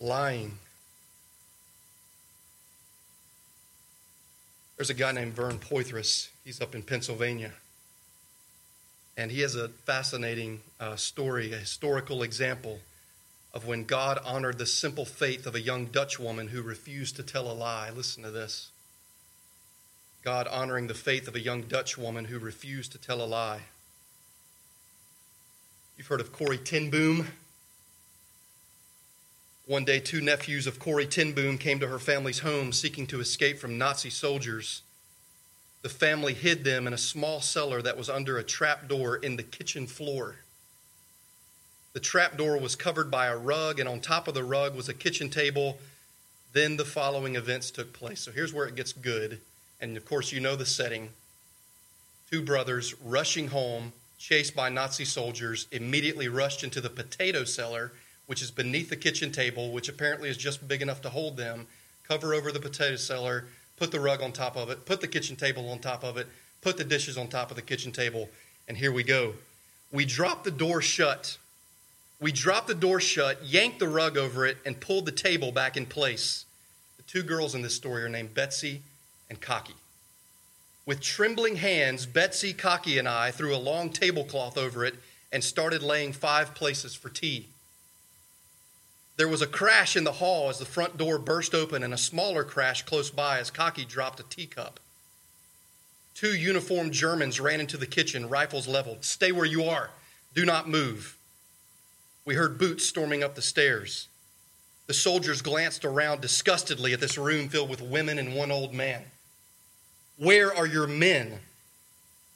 lying. 0.00 0.58
There's 4.76 4.90
a 4.90 4.94
guy 4.94 5.12
named 5.12 5.34
Vern 5.34 5.58
Poythress. 5.58 6.28
He's 6.44 6.60
up 6.60 6.74
in 6.74 6.82
Pennsylvania. 6.82 7.52
And 9.16 9.30
he 9.30 9.42
has 9.42 9.54
a 9.54 9.68
fascinating 9.68 10.62
uh, 10.80 10.96
story, 10.96 11.52
a 11.52 11.58
historical 11.58 12.22
example 12.22 12.80
of 13.52 13.66
when 13.66 13.84
God 13.84 14.18
honored 14.24 14.58
the 14.58 14.66
simple 14.66 15.04
faith 15.04 15.46
of 15.46 15.54
a 15.54 15.60
young 15.60 15.86
Dutch 15.86 16.18
woman 16.18 16.48
who 16.48 16.62
refused 16.62 17.16
to 17.16 17.22
tell 17.22 17.50
a 17.50 17.52
lie. 17.52 17.90
Listen 17.90 18.22
to 18.22 18.30
this 18.30 18.70
God 20.22 20.46
honoring 20.48 20.86
the 20.86 20.94
faith 20.94 21.28
of 21.28 21.34
a 21.34 21.40
young 21.40 21.62
Dutch 21.62 21.96
woman 21.96 22.26
who 22.26 22.38
refused 22.38 22.92
to 22.92 22.98
tell 22.98 23.22
a 23.22 23.24
lie. 23.24 23.62
You've 25.96 26.08
heard 26.08 26.20
of 26.20 26.32
Corrie 26.32 26.58
ten 26.58 26.90
Boom. 26.90 27.28
One 29.66 29.84
day, 29.84 29.98
two 29.98 30.20
nephews 30.20 30.66
of 30.66 30.78
Corrie 30.78 31.06
ten 31.06 31.32
Boom 31.32 31.56
came 31.56 31.80
to 31.80 31.88
her 31.88 31.98
family's 31.98 32.40
home 32.40 32.72
seeking 32.72 33.06
to 33.06 33.20
escape 33.20 33.58
from 33.58 33.78
Nazi 33.78 34.10
soldiers. 34.10 34.82
The 35.80 35.88
family 35.88 36.34
hid 36.34 36.64
them 36.64 36.86
in 36.86 36.92
a 36.92 36.98
small 36.98 37.40
cellar 37.40 37.80
that 37.80 37.96
was 37.96 38.10
under 38.10 38.36
a 38.36 38.44
trap 38.44 38.88
door 38.88 39.16
in 39.16 39.36
the 39.36 39.42
kitchen 39.42 39.86
floor. 39.86 40.36
The 41.94 42.00
trap 42.00 42.36
door 42.36 42.58
was 42.58 42.76
covered 42.76 43.10
by 43.10 43.26
a 43.26 43.38
rug, 43.38 43.80
and 43.80 43.88
on 43.88 44.00
top 44.00 44.28
of 44.28 44.34
the 44.34 44.44
rug 44.44 44.76
was 44.76 44.90
a 44.90 44.94
kitchen 44.94 45.30
table. 45.30 45.78
Then 46.52 46.76
the 46.76 46.84
following 46.84 47.36
events 47.36 47.70
took 47.70 47.94
place. 47.94 48.20
So 48.20 48.32
here's 48.32 48.52
where 48.52 48.66
it 48.66 48.74
gets 48.74 48.92
good. 48.92 49.40
And 49.80 49.96
of 49.96 50.04
course, 50.04 50.32
you 50.32 50.40
know 50.40 50.56
the 50.56 50.66
setting. 50.66 51.10
Two 52.30 52.42
brothers 52.42 52.94
rushing 53.02 53.48
home, 53.48 53.92
chased 54.18 54.54
by 54.54 54.68
Nazi 54.68 55.04
soldiers, 55.04 55.66
immediately 55.72 56.28
rushed 56.28 56.62
into 56.62 56.80
the 56.80 56.90
potato 56.90 57.44
cellar, 57.44 57.92
which 58.26 58.42
is 58.42 58.50
beneath 58.50 58.90
the 58.90 58.96
kitchen 58.96 59.32
table, 59.32 59.72
which 59.72 59.88
apparently 59.88 60.28
is 60.28 60.36
just 60.36 60.68
big 60.68 60.82
enough 60.82 61.02
to 61.02 61.10
hold 61.10 61.36
them. 61.36 61.66
Cover 62.06 62.34
over 62.34 62.52
the 62.52 62.60
potato 62.60 62.96
cellar, 62.96 63.46
put 63.76 63.90
the 63.90 64.00
rug 64.00 64.22
on 64.22 64.32
top 64.32 64.56
of 64.56 64.70
it, 64.70 64.84
put 64.84 65.00
the 65.00 65.08
kitchen 65.08 65.36
table 65.36 65.68
on 65.70 65.78
top 65.78 66.04
of 66.04 66.16
it, 66.16 66.26
put 66.60 66.76
the 66.76 66.84
dishes 66.84 67.16
on 67.16 67.28
top 67.28 67.50
of 67.50 67.56
the 67.56 67.62
kitchen 67.62 67.92
table, 67.92 68.28
and 68.68 68.76
here 68.76 68.92
we 68.92 69.02
go. 69.02 69.34
We 69.90 70.04
drop 70.04 70.44
the 70.44 70.50
door 70.50 70.82
shut 70.82 71.38
we 72.20 72.32
dropped 72.32 72.68
the 72.68 72.74
door 72.74 73.00
shut, 73.00 73.42
yanked 73.42 73.78
the 73.78 73.88
rug 73.88 74.18
over 74.18 74.44
it, 74.44 74.58
and 74.66 74.78
pulled 74.78 75.06
the 75.06 75.12
table 75.12 75.52
back 75.52 75.76
in 75.76 75.86
place. 75.86 76.44
The 76.98 77.02
two 77.04 77.22
girls 77.22 77.54
in 77.54 77.62
this 77.62 77.74
story 77.74 78.02
are 78.02 78.10
named 78.10 78.34
Betsy 78.34 78.82
and 79.30 79.40
Cocky. 79.40 79.76
With 80.84 81.00
trembling 81.00 81.56
hands, 81.56 82.04
Betsy, 82.04 82.52
Cocky, 82.52 82.98
and 82.98 83.08
I 83.08 83.30
threw 83.30 83.54
a 83.54 83.56
long 83.56 83.90
tablecloth 83.90 84.58
over 84.58 84.84
it 84.84 84.96
and 85.32 85.42
started 85.42 85.82
laying 85.82 86.12
five 86.12 86.54
places 86.54 86.94
for 86.94 87.08
tea. 87.08 87.46
There 89.16 89.28
was 89.28 89.42
a 89.42 89.46
crash 89.46 89.96
in 89.96 90.04
the 90.04 90.12
hall 90.12 90.48
as 90.48 90.58
the 90.58 90.64
front 90.64 90.96
door 90.96 91.18
burst 91.18 91.54
open, 91.54 91.82
and 91.82 91.94
a 91.94 91.98
smaller 91.98 92.42
crash 92.42 92.82
close 92.82 93.10
by 93.10 93.38
as 93.38 93.50
Cocky 93.50 93.84
dropped 93.84 94.18
a 94.18 94.24
teacup. 94.24 94.80
Two 96.14 96.34
uniformed 96.34 96.92
Germans 96.92 97.40
ran 97.40 97.60
into 97.60 97.76
the 97.76 97.86
kitchen, 97.86 98.28
rifles 98.28 98.66
leveled. 98.66 99.04
Stay 99.04 99.30
where 99.30 99.46
you 99.46 99.64
are. 99.64 99.90
Do 100.34 100.44
not 100.44 100.68
move. 100.68 101.16
We 102.24 102.34
heard 102.34 102.58
boots 102.58 102.86
storming 102.86 103.22
up 103.22 103.34
the 103.34 103.42
stairs. 103.42 104.08
The 104.86 104.94
soldiers 104.94 105.42
glanced 105.42 105.84
around 105.84 106.20
disgustedly 106.20 106.92
at 106.92 107.00
this 107.00 107.16
room 107.16 107.48
filled 107.48 107.70
with 107.70 107.80
women 107.80 108.18
and 108.18 108.34
one 108.34 108.50
old 108.50 108.74
man. 108.74 109.04
Where 110.20 110.54
are 110.54 110.66
your 110.66 110.86
men? 110.86 111.38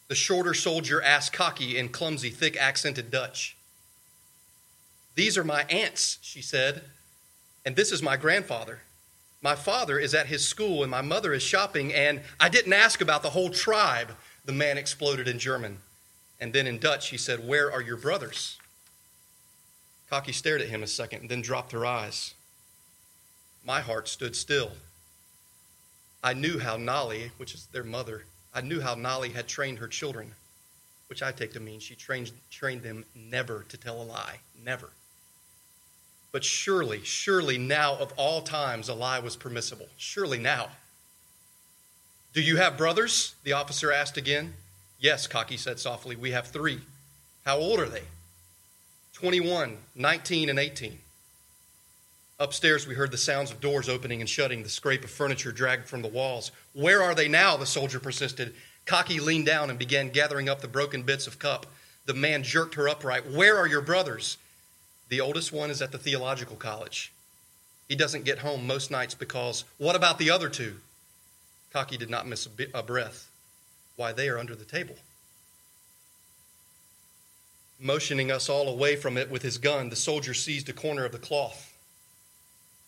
The 0.08 0.14
shorter 0.14 0.54
soldier 0.54 1.02
asked 1.02 1.34
Cocky 1.34 1.78
and 1.78 1.92
clumsy, 1.92 2.30
thick 2.30 2.56
accented 2.56 3.10
Dutch. 3.10 3.58
These 5.16 5.36
are 5.36 5.44
my 5.44 5.64
aunts, 5.64 6.16
she 6.22 6.40
said, 6.40 6.84
and 7.62 7.76
this 7.76 7.92
is 7.92 8.00
my 8.00 8.16
grandfather. 8.16 8.80
My 9.42 9.54
father 9.54 9.98
is 9.98 10.14
at 10.14 10.28
his 10.28 10.48
school 10.48 10.80
and 10.82 10.90
my 10.90 11.02
mother 11.02 11.34
is 11.34 11.42
shopping, 11.42 11.92
and 11.92 12.22
I 12.40 12.48
didn't 12.48 12.72
ask 12.72 13.02
about 13.02 13.22
the 13.22 13.30
whole 13.30 13.50
tribe, 13.50 14.12
the 14.46 14.52
man 14.52 14.78
exploded 14.78 15.28
in 15.28 15.38
German. 15.38 15.76
And 16.40 16.54
then 16.54 16.66
in 16.66 16.78
Dutch, 16.78 17.10
he 17.10 17.18
said, 17.18 17.46
Where 17.46 17.70
are 17.70 17.82
your 17.82 17.98
brothers? 17.98 18.56
Cocky 20.08 20.32
stared 20.32 20.62
at 20.62 20.68
him 20.68 20.82
a 20.82 20.86
second 20.86 21.20
and 21.20 21.28
then 21.28 21.42
dropped 21.42 21.72
her 21.72 21.84
eyes. 21.84 22.32
My 23.62 23.82
heart 23.82 24.08
stood 24.08 24.34
still. 24.34 24.70
I 26.24 26.32
knew 26.32 26.58
how 26.58 26.78
Nollie, 26.78 27.32
which 27.36 27.52
is 27.52 27.66
their 27.66 27.84
mother, 27.84 28.24
I 28.54 28.62
knew 28.62 28.80
how 28.80 28.94
Nollie 28.94 29.28
had 29.28 29.46
trained 29.46 29.78
her 29.78 29.86
children, 29.86 30.32
which 31.10 31.22
I 31.22 31.32
take 31.32 31.52
to 31.52 31.60
mean 31.60 31.80
she 31.80 31.94
trained, 31.94 32.32
trained 32.50 32.82
them 32.82 33.04
never 33.14 33.66
to 33.68 33.76
tell 33.76 34.00
a 34.00 34.04
lie. 34.04 34.38
Never. 34.64 34.88
But 36.32 36.42
surely, 36.42 37.04
surely 37.04 37.58
now 37.58 37.96
of 37.96 38.14
all 38.16 38.40
times, 38.40 38.88
a 38.88 38.94
lie 38.94 39.18
was 39.18 39.36
permissible. 39.36 39.86
Surely 39.98 40.38
now. 40.38 40.70
Do 42.32 42.40
you 42.40 42.56
have 42.56 42.78
brothers? 42.78 43.34
The 43.44 43.52
officer 43.52 43.92
asked 43.92 44.16
again. 44.16 44.54
Yes, 44.98 45.26
Cocky 45.26 45.58
said 45.58 45.78
softly. 45.78 46.16
We 46.16 46.30
have 46.30 46.46
three. 46.46 46.80
How 47.44 47.58
old 47.58 47.78
are 47.80 47.88
they? 47.88 48.04
21, 49.12 49.76
19, 49.94 50.48
and 50.48 50.58
18. 50.58 50.98
Upstairs, 52.40 52.86
we 52.86 52.94
heard 52.94 53.12
the 53.12 53.18
sounds 53.18 53.52
of 53.52 53.60
doors 53.60 53.88
opening 53.88 54.20
and 54.20 54.28
shutting, 54.28 54.62
the 54.62 54.68
scrape 54.68 55.04
of 55.04 55.10
furniture 55.10 55.52
dragged 55.52 55.86
from 55.86 56.02
the 56.02 56.08
walls. 56.08 56.50
Where 56.72 57.00
are 57.02 57.14
they 57.14 57.28
now? 57.28 57.56
The 57.56 57.66
soldier 57.66 58.00
persisted. 58.00 58.54
Cocky 58.86 59.20
leaned 59.20 59.46
down 59.46 59.70
and 59.70 59.78
began 59.78 60.08
gathering 60.08 60.48
up 60.48 60.60
the 60.60 60.68
broken 60.68 61.02
bits 61.02 61.26
of 61.26 61.38
cup. 61.38 61.66
The 62.06 62.14
man 62.14 62.42
jerked 62.42 62.74
her 62.74 62.88
upright. 62.88 63.30
Where 63.30 63.56
are 63.56 63.68
your 63.68 63.80
brothers? 63.80 64.36
The 65.08 65.20
oldest 65.20 65.52
one 65.52 65.70
is 65.70 65.80
at 65.80 65.92
the 65.92 65.98
theological 65.98 66.56
college. 66.56 67.12
He 67.88 67.94
doesn't 67.94 68.24
get 68.24 68.38
home 68.38 68.66
most 68.66 68.90
nights 68.90 69.14
because, 69.14 69.64
what 69.78 69.94
about 69.94 70.18
the 70.18 70.30
other 70.30 70.48
two? 70.48 70.76
Cocky 71.72 71.96
did 71.96 72.10
not 72.10 72.26
miss 72.26 72.48
a, 72.74 72.82
breath. 72.82 73.30
Why, 73.96 74.12
they 74.12 74.28
are 74.28 74.38
under 74.38 74.54
the 74.54 74.64
table. 74.64 74.96
Motioning 77.78 78.30
us 78.30 78.48
all 78.48 78.68
away 78.68 78.96
from 78.96 79.16
it 79.16 79.30
with 79.30 79.42
his 79.42 79.58
gun, 79.58 79.88
the 79.88 79.96
soldier 79.96 80.34
seized 80.34 80.68
a 80.68 80.72
corner 80.72 81.04
of 81.04 81.12
the 81.12 81.18
cloth. 81.18 81.73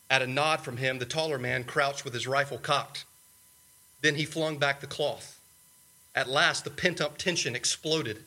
At 0.09 0.23
a 0.23 0.27
nod 0.27 0.61
from 0.61 0.77
him, 0.77 0.99
the 0.99 1.07
taller 1.07 1.39
man 1.39 1.65
crouched 1.65 2.05
with 2.05 2.15
his 2.15 2.27
rifle 2.27 2.59
cocked. 2.59 3.05
Then 4.03 4.15
he 4.15 4.25
flung 4.25 4.59
back 4.59 4.81
the 4.81 4.87
cloth. 4.87 5.39
At 6.15 6.29
last, 6.29 6.65
the 6.65 6.71
pent 6.71 7.01
up 7.01 7.19
tension 7.19 7.57
exploded. 7.57 8.25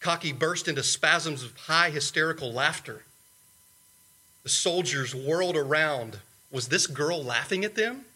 Cocky 0.00 0.32
burst 0.32 0.68
into 0.68 0.82
spasms 0.82 1.42
of 1.42 1.56
high 1.56 1.90
hysterical 1.90 2.52
laughter. 2.52 3.04
The 4.42 4.48
soldiers 4.48 5.14
whirled 5.14 5.56
around. 5.56 6.20
Was 6.50 6.68
this 6.68 6.86
girl 6.86 7.22
laughing 7.22 7.64
at 7.64 7.74
them? 7.74 8.06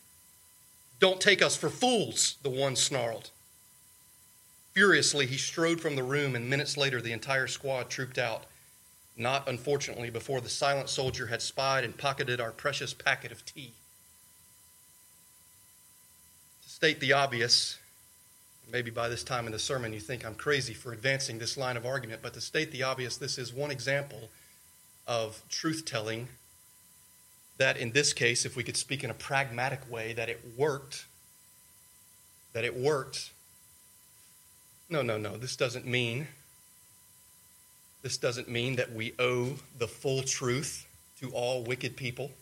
Don't 1.01 1.21
take 1.21 1.43
us 1.43 1.57
for 1.57 1.69
fools, 1.69 2.37
the 2.43 2.51
one 2.51 2.77
snarled. 2.77 3.31
Furiously, 4.73 5.27
he 5.27 5.37
strode 5.37 5.81
from 5.81 5.97
the 5.97 6.03
room, 6.03 6.35
and 6.35 6.49
minutes 6.49 6.77
later, 6.77 7.03
the 7.03 7.13
entire 7.13 7.47
squad 7.47 7.91
trooped 7.91 8.17
out. 8.17 8.45
Not, 9.17 9.49
unfortunately, 9.49 10.11
before 10.11 10.41
the 10.41 10.49
silent 10.49 10.89
soldier 10.89 11.27
had 11.27 11.43
spied 11.43 11.85
and 11.85 11.97
pocketed 11.97 12.41
our 12.41 12.51
precious 12.51 12.95
packet 12.95 13.31
of 13.31 13.45
tea. 13.45 13.73
To 16.63 16.69
state 16.71 16.99
the 16.99 17.13
obvious, 17.13 17.79
maybe 18.71 18.91
by 18.91 19.09
this 19.09 19.23
time 19.23 19.47
in 19.47 19.53
the 19.53 19.59
sermon 19.59 19.93
you 19.93 20.01
think 20.01 20.25
I'm 20.25 20.35
crazy 20.35 20.73
for 20.73 20.93
advancing 20.93 21.39
this 21.39 21.59
line 21.59 21.77
of 21.77 21.85
argument, 21.85 22.23
but 22.23 22.33
to 22.35 22.41
state 22.41 22.73
the 22.73 22.85
obvious, 22.85 23.19
this 23.19 23.37
is 23.37 23.53
one 23.53 23.71
example 23.71 24.31
of 25.07 25.43
truth 25.51 25.85
telling 25.85 26.29
that 27.59 27.77
in 27.77 27.93
this 27.93 28.13
case, 28.13 28.47
if 28.47 28.57
we 28.57 28.65
could 28.65 28.77
speak 28.77 29.05
in 29.05 29.11
a 29.11 29.15
pragmatic 29.15 29.81
way, 29.91 30.15
that 30.15 30.29
it 30.29 30.41
worked. 30.57 31.05
That 32.55 32.65
it 32.65 32.77
worked. 32.77 33.31
No, 34.89 35.03
no, 35.03 35.19
no. 35.19 35.37
This 35.37 35.55
doesn't 35.55 35.87
mean 35.87 36.29
this 38.03 38.17
doesn't 38.17 38.49
mean 38.49 38.77
that 38.77 38.93
we 38.93 39.15
owe 39.19 39.55
the 39.79 39.89
full 39.89 40.23
truth 40.23 40.87
to 41.21 41.31
all 41.31 41.63
wicked 41.63 41.97
people. 41.97 42.33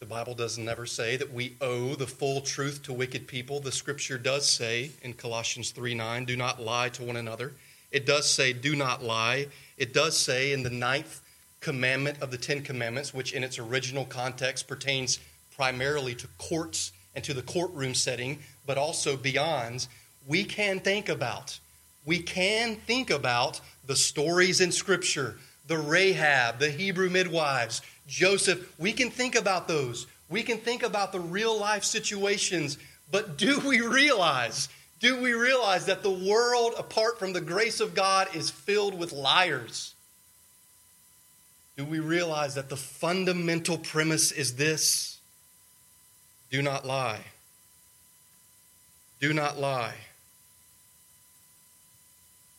The 0.00 0.06
Bible 0.06 0.34
does 0.34 0.58
never 0.58 0.86
say 0.86 1.16
that 1.16 1.32
we 1.32 1.54
owe 1.60 1.94
the 1.94 2.06
full 2.06 2.40
truth 2.40 2.82
to 2.84 2.92
wicked 2.92 3.28
people. 3.28 3.60
The 3.60 3.70
scripture 3.70 4.18
does 4.18 4.48
say 4.48 4.90
in 5.02 5.12
Colossians 5.12 5.70
3 5.70 5.94
9, 5.94 6.24
do 6.24 6.36
not 6.36 6.60
lie 6.60 6.88
to 6.88 7.04
one 7.04 7.16
another. 7.16 7.52
It 7.92 8.06
does 8.06 8.28
say, 8.28 8.52
do 8.52 8.74
not 8.74 9.04
lie. 9.04 9.46
It 9.76 9.92
does 9.92 10.16
say 10.16 10.52
in 10.52 10.62
the 10.62 10.70
ninth 10.70 11.20
commandment 11.60 12.20
of 12.20 12.30
the 12.30 12.38
Ten 12.38 12.62
Commandments, 12.62 13.14
which 13.14 13.32
in 13.32 13.44
its 13.44 13.58
original 13.58 14.04
context 14.06 14.66
pertains 14.66 15.20
primarily 15.54 16.14
to 16.14 16.26
courts 16.38 16.92
and 17.14 17.22
to 17.24 17.34
the 17.34 17.42
courtroom 17.42 17.94
setting, 17.94 18.38
but 18.66 18.78
also 18.78 19.16
beyond, 19.16 19.86
we 20.26 20.42
can 20.42 20.80
think 20.80 21.08
about. 21.08 21.58
We 22.04 22.18
can 22.18 22.76
think 22.76 23.10
about 23.10 23.60
the 23.86 23.96
stories 23.96 24.60
in 24.60 24.72
Scripture, 24.72 25.36
the 25.66 25.78
Rahab, 25.78 26.58
the 26.58 26.70
Hebrew 26.70 27.10
midwives, 27.10 27.82
Joseph. 28.06 28.72
We 28.78 28.92
can 28.92 29.10
think 29.10 29.34
about 29.34 29.68
those. 29.68 30.06
We 30.28 30.42
can 30.42 30.58
think 30.58 30.82
about 30.82 31.12
the 31.12 31.20
real 31.20 31.58
life 31.58 31.84
situations, 31.84 32.78
but 33.10 33.36
do 33.36 33.60
we 33.60 33.80
realize? 33.80 34.68
Do 35.00 35.20
we 35.20 35.34
realize 35.34 35.86
that 35.86 36.02
the 36.02 36.10
world, 36.10 36.74
apart 36.78 37.18
from 37.18 37.32
the 37.32 37.40
grace 37.40 37.80
of 37.80 37.94
God, 37.94 38.28
is 38.34 38.50
filled 38.50 38.98
with 38.98 39.12
liars? 39.12 39.94
do 41.76 41.84
we 41.84 41.98
realize 41.98 42.54
that 42.54 42.68
the 42.68 42.76
fundamental 42.76 43.78
premise 43.78 44.30
is 44.30 44.56
this 44.56 45.18
do 46.50 46.60
not 46.60 46.86
lie. 46.86 47.24
Do 49.20 49.32
not 49.32 49.58
lie. 49.58 49.94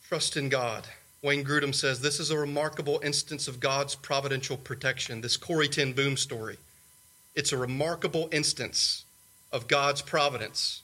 Trust 0.07 0.35
in 0.35 0.49
God. 0.49 0.87
Wayne 1.23 1.45
Grudem 1.45 1.73
says 1.73 2.01
this 2.01 2.19
is 2.19 2.31
a 2.31 2.37
remarkable 2.37 2.99
instance 3.01 3.47
of 3.47 3.61
God's 3.61 3.95
providential 3.95 4.57
protection, 4.57 5.21
this 5.21 5.37
Corrie 5.37 5.69
ten 5.69 5.93
Boom 5.93 6.17
story. 6.17 6.57
It's 7.33 7.53
a 7.53 7.57
remarkable 7.57 8.27
instance 8.33 9.05
of 9.49 9.69
God's 9.69 10.01
providence. 10.01 10.81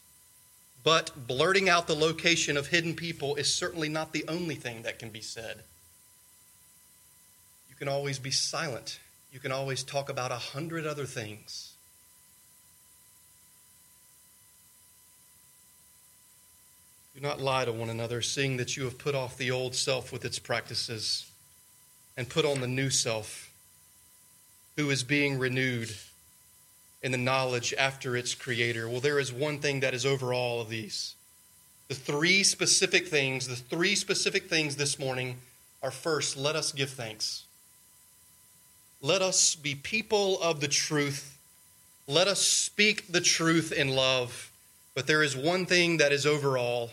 But 0.81 1.27
blurting 1.27 1.67
out 1.67 1.87
the 1.87 1.95
location 1.95 2.55
of 2.55 2.67
hidden 2.67 2.95
people 2.95 3.35
is 3.35 3.53
certainly 3.53 3.89
not 3.89 4.13
the 4.13 4.23
only 4.29 4.55
thing 4.55 4.83
that 4.83 4.97
can 4.97 5.09
be 5.09 5.21
said 5.21 5.63
You 7.69 7.75
can 7.75 7.89
always 7.89 8.17
be 8.17 8.31
silent. 8.31 8.99
You 9.33 9.39
can 9.39 9.51
always 9.51 9.83
talk 9.83 10.09
about 10.09 10.31
a 10.31 10.35
hundred 10.35 10.85
other 10.85 11.05
things. 11.05 11.73
Do 17.19 17.27
not 17.27 17.41
lie 17.41 17.65
to 17.65 17.73
one 17.73 17.89
another, 17.89 18.21
seeing 18.21 18.55
that 18.57 18.77
you 18.77 18.85
have 18.85 18.97
put 18.97 19.13
off 19.13 19.35
the 19.35 19.51
old 19.51 19.75
self 19.75 20.13
with 20.13 20.23
its 20.23 20.39
practices 20.39 21.29
and 22.15 22.29
put 22.29 22.45
on 22.45 22.61
the 22.61 22.67
new 22.67 22.89
self, 22.89 23.51
who 24.77 24.89
is 24.89 25.03
being 25.03 25.37
renewed 25.37 25.93
in 27.01 27.11
the 27.11 27.17
knowledge 27.17 27.73
after 27.77 28.15
its 28.15 28.35
creator. 28.35 28.87
Well, 28.87 29.01
there 29.01 29.19
is 29.19 29.33
one 29.33 29.59
thing 29.59 29.81
that 29.81 29.93
is 29.93 30.05
over 30.05 30.33
all 30.33 30.61
of 30.61 30.69
these. 30.69 31.15
The 31.89 31.95
three 31.95 32.41
specific 32.41 33.09
things, 33.09 33.49
the 33.49 33.57
three 33.57 33.95
specific 33.95 34.49
things 34.49 34.77
this 34.77 34.97
morning 34.97 35.39
are 35.83 35.91
first, 35.91 36.37
let 36.37 36.55
us 36.55 36.71
give 36.71 36.91
thanks. 36.91 37.43
Let 39.01 39.21
us 39.21 39.55
be 39.55 39.75
people 39.75 40.41
of 40.41 40.61
the 40.61 40.69
truth. 40.69 41.37
Let 42.07 42.29
us 42.29 42.39
speak 42.39 43.11
the 43.11 43.19
truth 43.19 43.73
in 43.73 43.89
love. 43.89 44.53
But 44.95 45.05
there 45.05 45.21
is 45.21 45.35
one 45.35 45.65
thing 45.65 45.97
that 45.97 46.13
is 46.13 46.25
over 46.25 46.57
all. 46.57 46.91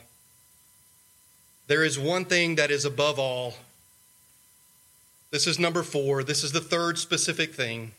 There 1.66 1.85
is 1.85 1.98
one 1.98 2.24
thing 2.24 2.55
that 2.57 2.70
is 2.70 2.85
above 2.85 3.18
all. 3.18 3.55
This 5.31 5.46
is 5.46 5.58
number 5.58 5.83
four. 5.83 6.23
This 6.23 6.44
is 6.44 6.52
the 6.52 6.60
third 6.60 6.98
specific 6.98 7.54
thing. 7.54 7.92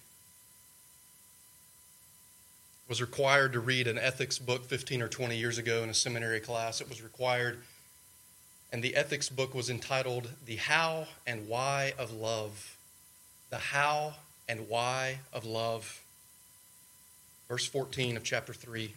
Was 2.87 3.01
required 3.01 3.51
to 3.53 3.59
read 3.59 3.87
an 3.87 3.97
ethics 3.97 4.39
book 4.39 4.65
15 4.65 5.01
or 5.01 5.09
20 5.09 5.35
years 5.35 5.57
ago 5.57 5.83
in 5.83 5.89
a 5.89 5.93
seminary 5.93 6.39
class. 6.39 6.79
It 6.79 6.87
was 6.87 7.01
required. 7.01 7.59
And 8.71 8.81
the 8.81 8.95
ethics 8.95 9.27
book 9.27 9.53
was 9.53 9.69
entitled 9.69 10.29
The 10.45 10.55
How 10.55 11.07
and 11.25 11.49
Why 11.49 11.93
of 11.97 12.13
Love 12.13 12.77
the 13.49 13.57
how 13.57 14.13
and 14.47 14.67
why 14.67 15.19
of 15.33 15.45
love. 15.45 16.01
Verse 17.47 17.65
14 17.65 18.17
of 18.17 18.23
chapter 18.23 18.53
3. 18.53 18.93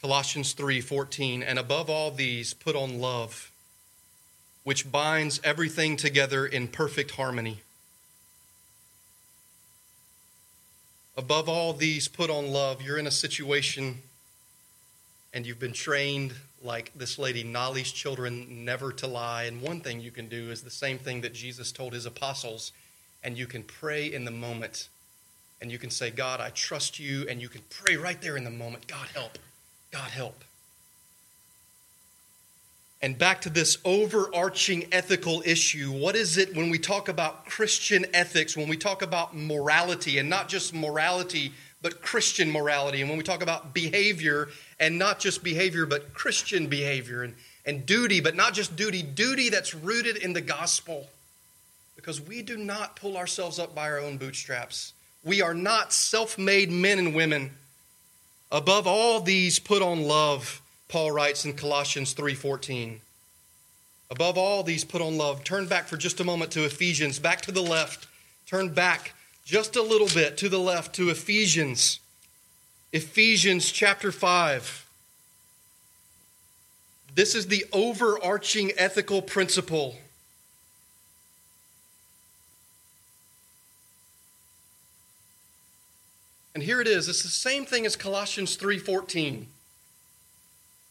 Colossians 0.00 0.54
3:14 0.54 1.42
and 1.42 1.58
above 1.58 1.90
all 1.90 2.10
these 2.10 2.54
put 2.54 2.74
on 2.74 3.00
love 3.00 3.50
which 4.62 4.90
binds 4.90 5.40
everything 5.42 5.96
together 5.96 6.46
in 6.46 6.68
perfect 6.68 7.12
harmony. 7.12 7.62
Above 11.16 11.48
all 11.48 11.72
these 11.72 12.08
put 12.08 12.30
on 12.30 12.48
love. 12.48 12.82
You're 12.82 12.98
in 12.98 13.06
a 13.06 13.10
situation 13.10 14.02
and 15.32 15.46
you've 15.46 15.58
been 15.58 15.72
trained 15.72 16.34
like 16.62 16.92
this 16.94 17.18
lady 17.18 17.42
Nollie's 17.42 17.92
children 17.92 18.64
never 18.64 18.92
to 18.92 19.06
lie. 19.06 19.44
And 19.44 19.62
one 19.62 19.80
thing 19.80 20.00
you 20.00 20.10
can 20.10 20.28
do 20.28 20.50
is 20.50 20.62
the 20.62 20.70
same 20.70 20.98
thing 20.98 21.22
that 21.22 21.32
Jesus 21.32 21.72
told 21.72 21.92
his 21.92 22.04
apostles, 22.04 22.72
and 23.24 23.38
you 23.38 23.46
can 23.46 23.62
pray 23.62 24.12
in 24.12 24.24
the 24.24 24.30
moment. 24.30 24.88
And 25.62 25.70
you 25.70 25.78
can 25.78 25.90
say, 25.90 26.10
God, 26.10 26.40
I 26.40 26.50
trust 26.50 26.98
you. 26.98 27.26
And 27.28 27.40
you 27.40 27.48
can 27.48 27.62
pray 27.70 27.96
right 27.96 28.20
there 28.20 28.36
in 28.36 28.44
the 28.44 28.50
moment, 28.50 28.86
God, 28.86 29.08
help. 29.14 29.38
God, 29.90 30.10
help. 30.10 30.44
And 33.02 33.16
back 33.16 33.40
to 33.42 33.50
this 33.50 33.78
overarching 33.84 34.86
ethical 34.92 35.42
issue. 35.46 35.90
What 35.90 36.14
is 36.14 36.36
it 36.36 36.54
when 36.54 36.68
we 36.68 36.78
talk 36.78 37.08
about 37.08 37.46
Christian 37.46 38.04
ethics, 38.12 38.56
when 38.56 38.68
we 38.68 38.76
talk 38.76 39.00
about 39.00 39.34
morality, 39.34 40.18
and 40.18 40.28
not 40.28 40.48
just 40.48 40.74
morality, 40.74 41.52
but 41.80 42.02
Christian 42.02 42.50
morality? 42.50 43.00
And 43.00 43.08
when 43.08 43.16
we 43.16 43.24
talk 43.24 43.42
about 43.42 43.72
behavior, 43.72 44.48
and 44.78 44.98
not 44.98 45.18
just 45.18 45.42
behavior, 45.42 45.86
but 45.86 46.12
Christian 46.12 46.66
behavior, 46.66 47.22
and, 47.22 47.34
and 47.64 47.86
duty, 47.86 48.20
but 48.20 48.36
not 48.36 48.52
just 48.52 48.76
duty, 48.76 49.02
duty 49.02 49.48
that's 49.48 49.74
rooted 49.74 50.18
in 50.18 50.34
the 50.34 50.42
gospel. 50.42 51.08
Because 51.96 52.20
we 52.20 52.42
do 52.42 52.58
not 52.58 52.96
pull 52.96 53.16
ourselves 53.16 53.58
up 53.58 53.74
by 53.74 53.90
our 53.90 53.98
own 53.98 54.18
bootstraps. 54.18 54.92
We 55.24 55.40
are 55.40 55.54
not 55.54 55.92
self 55.94 56.36
made 56.36 56.70
men 56.70 56.98
and 56.98 57.14
women. 57.14 57.52
Above 58.52 58.86
all 58.86 59.20
these, 59.20 59.58
put 59.58 59.82
on 59.82 60.02
love 60.02 60.60
Paul 60.90 61.12
writes 61.12 61.44
in 61.44 61.54
Colossians 61.54 62.14
3:14. 62.14 63.00
Above 64.10 64.36
all 64.36 64.64
these 64.64 64.84
put 64.84 65.00
on 65.00 65.16
love. 65.16 65.44
Turn 65.44 65.66
back 65.66 65.86
for 65.86 65.96
just 65.96 66.18
a 66.18 66.24
moment 66.24 66.50
to 66.52 66.64
Ephesians, 66.64 67.20
back 67.20 67.40
to 67.42 67.52
the 67.52 67.62
left. 67.62 68.08
Turn 68.44 68.74
back 68.74 69.14
just 69.44 69.76
a 69.76 69.82
little 69.82 70.08
bit 70.08 70.36
to 70.38 70.48
the 70.48 70.58
left 70.58 70.92
to 70.96 71.08
Ephesians. 71.08 72.00
Ephesians 72.92 73.70
chapter 73.70 74.10
5. 74.10 74.84
This 77.14 77.36
is 77.36 77.46
the 77.46 77.64
overarching 77.72 78.72
ethical 78.76 79.22
principle. 79.22 79.96
And 86.60 86.66
here 86.66 86.82
it 86.82 86.88
is. 86.88 87.08
It's 87.08 87.22
the 87.22 87.30
same 87.30 87.64
thing 87.64 87.86
as 87.86 87.96
Colossians 87.96 88.54
3:14 88.54 89.46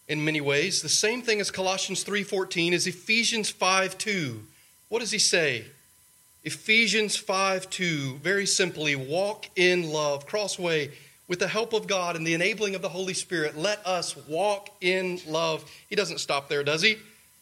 in 0.07 0.25
many 0.25 0.41
ways. 0.41 0.81
The 0.81 0.89
same 0.89 1.21
thing 1.21 1.39
as 1.39 1.51
Colossians 1.51 2.01
3:14 2.01 2.73
is 2.73 2.87
Ephesians 2.87 3.51
5:2. 3.51 4.47
What 4.87 4.97
does 4.97 5.11
he 5.11 5.19
say? 5.19 5.65
Ephesians 6.43 7.17
5:2 7.17 8.17
very 8.17 8.47
simply 8.47 8.95
walk 8.95 9.45
in 9.55 9.91
love. 9.91 10.25
Crossway 10.25 10.91
with 11.27 11.37
the 11.37 11.49
help 11.49 11.73
of 11.73 11.85
God 11.85 12.15
and 12.15 12.25
the 12.25 12.33
enabling 12.33 12.73
of 12.73 12.81
the 12.81 12.89
Holy 12.89 13.13
Spirit, 13.13 13.55
let 13.55 13.85
us 13.85 14.17
walk 14.17 14.75
in 14.81 15.21
love. 15.27 15.69
He 15.87 15.95
doesn't 15.95 16.17
stop 16.17 16.49
there, 16.49 16.63
does 16.63 16.81
he? 16.81 16.97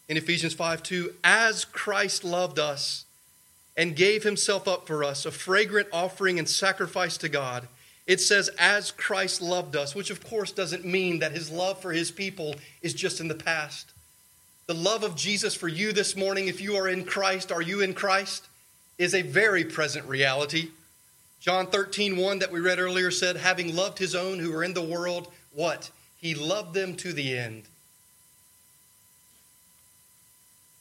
In 0.06 0.18
Ephesians 0.18 0.52
5:2, 0.52 1.14
as 1.24 1.64
Christ 1.64 2.24
loved 2.24 2.58
us 2.58 3.06
and 3.74 3.96
gave 3.96 4.22
himself 4.22 4.68
up 4.68 4.86
for 4.86 5.02
us, 5.02 5.24
a 5.24 5.30
fragrant 5.30 5.88
offering 5.94 6.38
and 6.38 6.46
sacrifice 6.46 7.16
to 7.16 7.30
God 7.30 7.66
it 8.08 8.22
says, 8.22 8.48
as 8.58 8.90
Christ 8.90 9.42
loved 9.42 9.76
us, 9.76 9.94
which 9.94 10.08
of 10.08 10.26
course 10.26 10.50
doesn't 10.50 10.84
mean 10.84 11.18
that 11.18 11.32
his 11.32 11.50
love 11.50 11.80
for 11.80 11.92
his 11.92 12.10
people 12.10 12.56
is 12.80 12.94
just 12.94 13.20
in 13.20 13.28
the 13.28 13.34
past. 13.34 13.92
The 14.66 14.74
love 14.74 15.04
of 15.04 15.14
Jesus 15.14 15.54
for 15.54 15.68
you 15.68 15.92
this 15.92 16.16
morning, 16.16 16.48
if 16.48 16.58
you 16.58 16.74
are 16.76 16.88
in 16.88 17.04
Christ, 17.04 17.52
are 17.52 17.60
you 17.60 17.82
in 17.82 17.92
Christ, 17.92 18.48
is 18.96 19.14
a 19.14 19.20
very 19.20 19.62
present 19.62 20.06
reality. 20.06 20.70
John 21.38 21.66
13, 21.66 22.16
1 22.16 22.38
that 22.38 22.50
we 22.50 22.60
read 22.60 22.78
earlier 22.78 23.10
said, 23.10 23.36
having 23.36 23.76
loved 23.76 23.98
his 23.98 24.14
own 24.14 24.38
who 24.38 24.52
were 24.52 24.64
in 24.64 24.72
the 24.72 24.82
world, 24.82 25.30
what? 25.52 25.90
He 26.18 26.34
loved 26.34 26.72
them 26.72 26.94
to 26.96 27.12
the 27.12 27.36
end. 27.36 27.64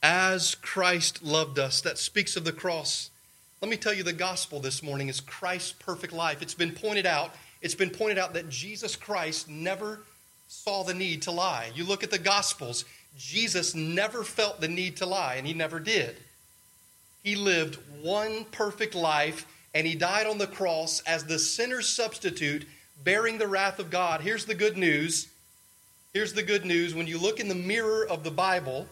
As 0.02 0.56
Christ 0.56 1.24
loved 1.24 1.60
us, 1.60 1.82
that 1.82 1.98
speaks 1.98 2.38
of 2.38 2.46
the 2.46 2.54
cross. 2.54 3.10
Let 3.60 3.72
me 3.72 3.78
tell 3.78 3.94
you 3.94 4.04
the 4.04 4.14
gospel 4.14 4.60
this 4.60 4.84
morning 4.84 5.10
is 5.10 5.20
Christ's 5.20 5.72
perfect 5.72 6.14
life. 6.14 6.44
It's 6.44 6.54
been 6.54 6.74
pointed 6.74 7.08
out, 7.08 7.34
it's 7.60 7.74
been 7.74 7.90
pointed 7.90 8.20
out 8.20 8.36
that 8.36 8.50
Jesus 8.50 8.96
Christ 8.96 9.50
never 9.50 10.02
saw 10.48 10.84
the 10.84 10.94
need 10.94 11.24
to 11.24 11.32
lie. 11.32 11.72
You 11.74 11.84
look 11.84 12.04
at 12.04 12.12
the 12.12 12.20
gospels, 12.20 12.86
Jesus 13.18 13.74
never 13.74 14.24
felt 14.24 14.62
the 14.62 14.68
need 14.68 14.98
to 14.98 15.08
lie 15.08 15.36
and 15.36 15.48
he 15.48 15.56
never 15.56 15.80
did. 15.80 16.18
He 17.24 17.36
lived 17.36 17.80
one 18.04 18.46
perfect 18.52 18.94
life 18.94 19.48
and 19.74 19.88
he 19.88 19.96
died 19.96 20.28
on 20.28 20.38
the 20.38 20.46
cross 20.46 21.02
as 21.08 21.24
the 21.24 21.40
sinner's 21.40 21.90
substitute 21.90 22.68
bearing 23.04 23.40
the 23.40 23.48
wrath 23.48 23.80
of 23.80 23.90
God. 23.90 24.22
Here's 24.22 24.46
the 24.46 24.54
good 24.54 24.78
news. 24.78 25.30
Here's 26.14 26.34
the 26.34 26.44
good 26.44 26.64
news. 26.64 26.94
When 26.94 27.08
you 27.08 27.18
look 27.18 27.40
in 27.40 27.48
the 27.48 27.56
mirror 27.56 28.06
of 28.08 28.24
the 28.24 28.30
Bible, 28.30 28.88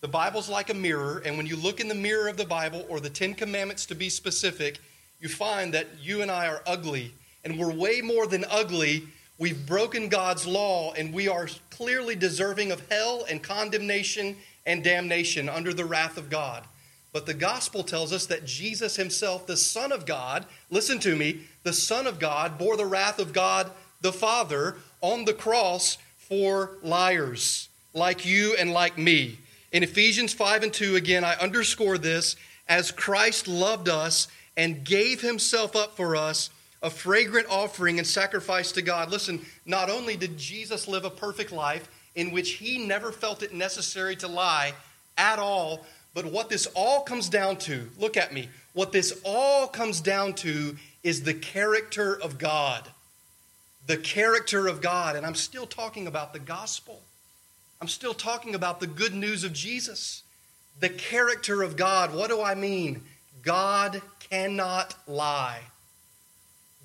the 0.00 0.08
Bible's 0.08 0.48
like 0.48 0.70
a 0.70 0.74
mirror, 0.74 1.22
and 1.24 1.36
when 1.36 1.46
you 1.46 1.56
look 1.56 1.80
in 1.80 1.88
the 1.88 1.94
mirror 1.94 2.28
of 2.28 2.36
the 2.36 2.44
Bible, 2.44 2.86
or 2.88 3.00
the 3.00 3.10
Ten 3.10 3.34
Commandments 3.34 3.84
to 3.86 3.94
be 3.94 4.08
specific, 4.08 4.78
you 5.20 5.28
find 5.28 5.74
that 5.74 5.88
you 6.00 6.22
and 6.22 6.30
I 6.30 6.46
are 6.46 6.62
ugly, 6.66 7.12
and 7.44 7.58
we're 7.58 7.72
way 7.72 8.00
more 8.00 8.26
than 8.26 8.44
ugly. 8.48 9.08
We've 9.38 9.66
broken 9.66 10.08
God's 10.08 10.46
law, 10.46 10.92
and 10.92 11.12
we 11.12 11.26
are 11.26 11.48
clearly 11.70 12.14
deserving 12.14 12.70
of 12.70 12.88
hell 12.88 13.24
and 13.28 13.42
condemnation 13.42 14.36
and 14.66 14.84
damnation 14.84 15.48
under 15.48 15.72
the 15.72 15.84
wrath 15.84 16.16
of 16.16 16.30
God. 16.30 16.62
But 17.12 17.26
the 17.26 17.34
gospel 17.34 17.82
tells 17.82 18.12
us 18.12 18.26
that 18.26 18.44
Jesus 18.44 18.94
himself, 18.94 19.46
the 19.46 19.56
Son 19.56 19.90
of 19.90 20.06
God, 20.06 20.44
listen 20.70 21.00
to 21.00 21.16
me, 21.16 21.40
the 21.64 21.72
Son 21.72 22.06
of 22.06 22.20
God 22.20 22.58
bore 22.58 22.76
the 22.76 22.86
wrath 22.86 23.18
of 23.18 23.32
God 23.32 23.70
the 24.00 24.12
Father 24.12 24.76
on 25.00 25.24
the 25.24 25.32
cross 25.32 25.98
for 26.16 26.72
liars 26.82 27.68
like 27.94 28.24
you 28.24 28.54
and 28.56 28.72
like 28.72 28.98
me. 28.98 29.38
In 29.70 29.82
Ephesians 29.82 30.32
5 30.32 30.62
and 30.62 30.72
2, 30.72 30.96
again, 30.96 31.24
I 31.24 31.34
underscore 31.34 31.98
this 31.98 32.36
as 32.68 32.90
Christ 32.90 33.46
loved 33.48 33.88
us 33.88 34.28
and 34.56 34.84
gave 34.84 35.20
himself 35.20 35.76
up 35.76 35.94
for 35.96 36.16
us, 36.16 36.50
a 36.82 36.90
fragrant 36.90 37.48
offering 37.50 37.98
and 37.98 38.06
sacrifice 38.06 38.72
to 38.72 38.82
God. 38.82 39.10
Listen, 39.10 39.44
not 39.66 39.90
only 39.90 40.16
did 40.16 40.38
Jesus 40.38 40.88
live 40.88 41.04
a 41.04 41.10
perfect 41.10 41.52
life 41.52 41.88
in 42.14 42.30
which 42.30 42.52
he 42.52 42.86
never 42.86 43.12
felt 43.12 43.42
it 43.42 43.52
necessary 43.52 44.16
to 44.16 44.28
lie 44.28 44.72
at 45.16 45.38
all, 45.38 45.84
but 46.14 46.24
what 46.26 46.48
this 46.48 46.66
all 46.74 47.02
comes 47.02 47.28
down 47.28 47.56
to, 47.58 47.90
look 47.98 48.16
at 48.16 48.32
me, 48.32 48.48
what 48.72 48.92
this 48.92 49.20
all 49.24 49.66
comes 49.66 50.00
down 50.00 50.32
to 50.34 50.76
is 51.02 51.22
the 51.22 51.34
character 51.34 52.18
of 52.20 52.38
God. 52.38 52.88
The 53.86 53.98
character 53.98 54.66
of 54.66 54.80
God. 54.80 55.14
And 55.14 55.26
I'm 55.26 55.34
still 55.34 55.66
talking 55.66 56.06
about 56.06 56.32
the 56.32 56.38
gospel. 56.38 57.02
I'm 57.80 57.88
still 57.88 58.14
talking 58.14 58.54
about 58.54 58.80
the 58.80 58.86
good 58.86 59.14
news 59.14 59.44
of 59.44 59.52
Jesus, 59.52 60.22
the 60.80 60.88
character 60.88 61.62
of 61.62 61.76
God. 61.76 62.14
What 62.14 62.28
do 62.28 62.42
I 62.42 62.54
mean? 62.54 63.02
God 63.42 64.02
cannot 64.30 64.94
lie. 65.06 65.60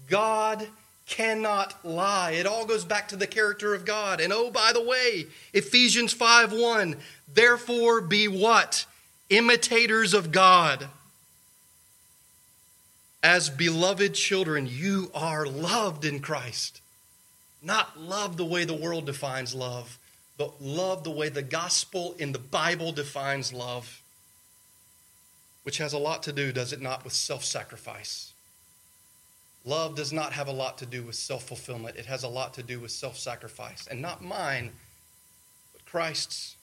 God 0.08 0.68
cannot 1.08 1.84
lie. 1.86 2.32
It 2.32 2.46
all 2.46 2.66
goes 2.66 2.86
back 2.86 3.08
to 3.10 3.16
the 3.16 3.28
character 3.28 3.74
of 3.74 3.86
God. 3.86 4.22
And 4.22 4.32
oh, 4.32 4.52
by 4.52 4.72
the 4.74 4.84
way, 4.84 5.26
Ephesians 5.54 6.14
5 6.14 6.54
1, 6.54 6.98
therefore 7.34 8.02
be 8.02 8.28
what? 8.28 8.86
Imitators 9.30 10.14
of 10.14 10.32
God. 10.32 10.88
As 13.22 13.50
beloved 13.50 14.14
children, 14.14 14.68
you 14.70 15.10
are 15.16 15.46
loved 15.46 16.04
in 16.04 16.20
Christ. 16.20 16.82
Not 17.62 17.98
loved 18.00 18.38
the 18.38 18.46
way 18.46 18.66
the 18.66 18.74
world 18.74 19.06
defines 19.06 19.56
love, 19.56 19.98
but 20.38 20.62
love 20.62 21.04
the 21.04 21.12
way 21.12 21.30
the 21.30 21.42
gospel 21.42 22.16
in 22.18 22.32
the 22.32 22.40
Bible 22.40 22.92
defines 22.92 23.54
love, 23.54 24.02
which 25.64 25.78
has 25.78 25.94
a 25.94 25.98
lot 25.98 26.24
to 26.24 26.32
do, 26.32 26.52
does 26.52 26.74
it 26.74 26.82
not, 26.82 27.04
with 27.04 27.14
self 27.14 27.44
sacrifice. 27.44 28.34
Love 29.66 29.96
does 29.96 30.12
not 30.12 30.34
have 30.34 30.48
a 30.48 30.52
lot 30.52 30.78
to 30.80 30.86
do 30.86 31.04
with 31.04 31.16
self 31.16 31.44
fulfillment, 31.44 31.96
it 31.96 32.06
has 32.06 32.24
a 32.24 32.28
lot 32.28 32.54
to 32.56 32.64
do 32.64 32.80
with 32.80 32.92
self 32.92 33.18
sacrifice. 33.18 33.88
And 33.88 34.02
not 34.02 34.24
mine, 34.24 34.72
but 35.72 35.86
Christ's. 35.86 36.56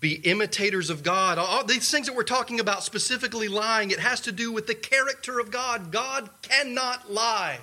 Be 0.00 0.14
imitators 0.14 0.90
of 0.90 1.02
God. 1.02 1.38
All 1.38 1.64
these 1.64 1.90
things 1.90 2.06
that 2.06 2.14
we're 2.14 2.22
talking 2.22 2.60
about, 2.60 2.84
specifically 2.84 3.48
lying, 3.48 3.90
it 3.90 3.98
has 3.98 4.20
to 4.20 4.32
do 4.32 4.52
with 4.52 4.68
the 4.68 4.74
character 4.76 5.40
of 5.40 5.50
God. 5.50 5.90
God 5.90 6.30
cannot 6.40 7.12
lie. 7.12 7.58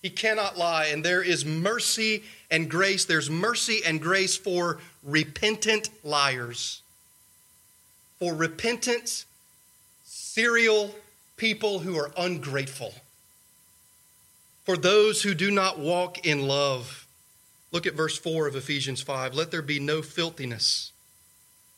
He 0.00 0.10
cannot 0.10 0.56
lie. 0.56 0.86
And 0.86 1.04
there 1.04 1.22
is 1.22 1.44
mercy 1.44 2.22
and 2.54 2.70
grace. 2.70 3.04
There's 3.04 3.28
mercy 3.28 3.80
and 3.84 4.00
grace 4.00 4.36
for 4.36 4.78
repentant 5.02 5.90
liars, 6.04 6.82
for 8.20 8.32
repentant, 8.32 9.24
serial 10.04 10.94
people 11.36 11.80
who 11.80 11.96
are 11.96 12.12
ungrateful, 12.16 12.94
for 14.62 14.76
those 14.76 15.22
who 15.22 15.34
do 15.34 15.50
not 15.50 15.80
walk 15.80 16.24
in 16.24 16.46
love. 16.46 17.08
Look 17.72 17.86
at 17.88 17.94
verse 17.94 18.16
4 18.16 18.46
of 18.46 18.54
Ephesians 18.54 19.02
5. 19.02 19.34
Let 19.34 19.50
there 19.50 19.60
be 19.60 19.80
no 19.80 20.00
filthiness 20.00 20.92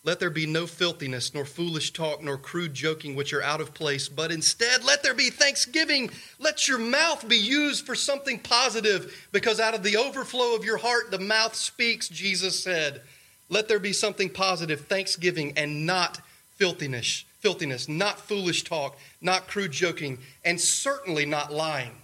let 0.07 0.21
there 0.21 0.31
be 0.31 0.47
no 0.47 0.69
filthiness, 0.69 1.35
nor 1.35 1.45
foolish 1.45 1.93
talk, 1.93 2.23
nor 2.23 2.39
crude 2.39 2.73
joking, 2.73 3.17
which 3.17 3.33
are 3.33 3.43
out 3.43 3.61
of 3.61 3.75
place, 3.75 4.09
but 4.09 4.31
instead 4.31 4.85
let 4.85 5.03
there 5.03 5.15
be 5.15 5.31
thanksgiving. 5.31 6.11
Let 6.39 6.69
your 6.69 6.79
mouth 6.79 7.27
be 7.27 7.37
used 7.37 7.85
for 7.85 7.97
something 7.97 8.39
positive, 8.39 9.29
because 9.33 9.59
out 9.59 9.75
of 9.75 9.83
the 9.83 9.97
overflow 9.97 10.55
of 10.55 10.65
your 10.65 10.77
heart, 10.77 11.11
the 11.11 11.19
mouth 11.19 11.57
speaks, 11.57 12.09
Jesus 12.09 12.63
said. 12.63 13.03
Let 13.49 13.67
there 13.67 13.81
be 13.81 13.93
something 13.93 14.31
positive, 14.31 14.83
thanksgiving, 14.83 15.55
and 15.57 15.87
not 15.87 16.21
filthiness, 16.55 17.25
filthiness, 17.41 17.89
not 17.89 18.21
foolish 18.21 18.63
talk, 18.63 18.97
not 19.21 19.49
crude 19.49 19.73
joking, 19.73 20.19
and 20.45 20.61
certainly 20.61 21.27
not 21.27 21.53
lying. 21.53 21.97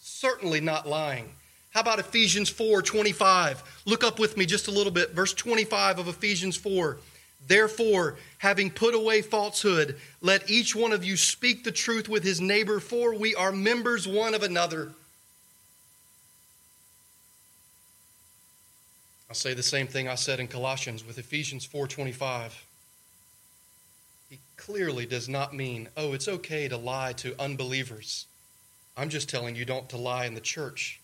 Certainly 0.00 0.60
not 0.60 0.86
lying. 0.86 1.30
How 1.70 1.80
about 1.80 1.98
Ephesians 1.98 2.50
4 2.50 2.82
25? 2.82 3.82
Look 3.86 4.04
up 4.04 4.18
with 4.18 4.36
me 4.36 4.44
just 4.44 4.68
a 4.68 4.70
little 4.70 4.92
bit. 4.92 5.12
Verse 5.12 5.32
25 5.32 5.98
of 5.98 6.08
Ephesians 6.08 6.54
4. 6.54 6.98
Therefore, 7.46 8.18
having 8.38 8.70
put 8.70 8.94
away 8.94 9.22
falsehood, 9.22 9.98
let 10.20 10.50
each 10.50 10.74
one 10.74 10.92
of 10.92 11.04
you 11.04 11.16
speak 11.16 11.64
the 11.64 11.72
truth 11.72 12.08
with 12.08 12.24
his 12.24 12.40
neighbor, 12.40 12.80
for 12.80 13.14
we 13.14 13.34
are 13.34 13.52
members 13.52 14.06
one 14.06 14.34
of 14.34 14.42
another. 14.42 14.92
I'll 19.28 19.34
say 19.34 19.54
the 19.54 19.62
same 19.62 19.86
thing 19.86 20.08
I 20.08 20.14
said 20.14 20.40
in 20.40 20.48
Colossians 20.48 21.04
with 21.04 21.18
Ephesians 21.18 21.66
4:25. 21.66 22.64
He 24.30 24.40
clearly 24.56 25.06
does 25.06 25.28
not 25.28 25.54
mean, 25.54 25.88
"Oh, 25.96 26.14
it's 26.14 26.28
okay 26.28 26.66
to 26.68 26.76
lie 26.76 27.12
to 27.14 27.38
unbelievers." 27.40 28.26
I'm 28.96 29.10
just 29.10 29.28
telling 29.28 29.54
you 29.54 29.64
don't 29.64 29.88
to 29.90 29.96
lie 29.96 30.26
in 30.26 30.34
the 30.34 30.40
church. 30.40 30.97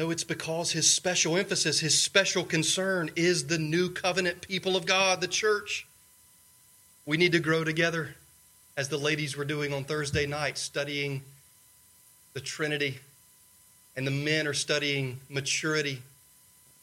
No, 0.00 0.10
it's 0.10 0.24
because 0.24 0.72
his 0.72 0.90
special 0.90 1.36
emphasis, 1.36 1.80
his 1.80 2.02
special 2.02 2.42
concern 2.42 3.10
is 3.16 3.48
the 3.48 3.58
new 3.58 3.90
covenant 3.90 4.40
people 4.40 4.74
of 4.74 4.86
God, 4.86 5.20
the 5.20 5.28
church. 5.28 5.86
We 7.04 7.18
need 7.18 7.32
to 7.32 7.38
grow 7.38 7.64
together, 7.64 8.16
as 8.78 8.88
the 8.88 8.96
ladies 8.96 9.36
were 9.36 9.44
doing 9.44 9.74
on 9.74 9.84
Thursday 9.84 10.24
night, 10.24 10.56
studying 10.56 11.20
the 12.32 12.40
Trinity, 12.40 13.00
and 13.94 14.06
the 14.06 14.10
men 14.10 14.46
are 14.46 14.54
studying 14.54 15.20
maturity. 15.28 16.00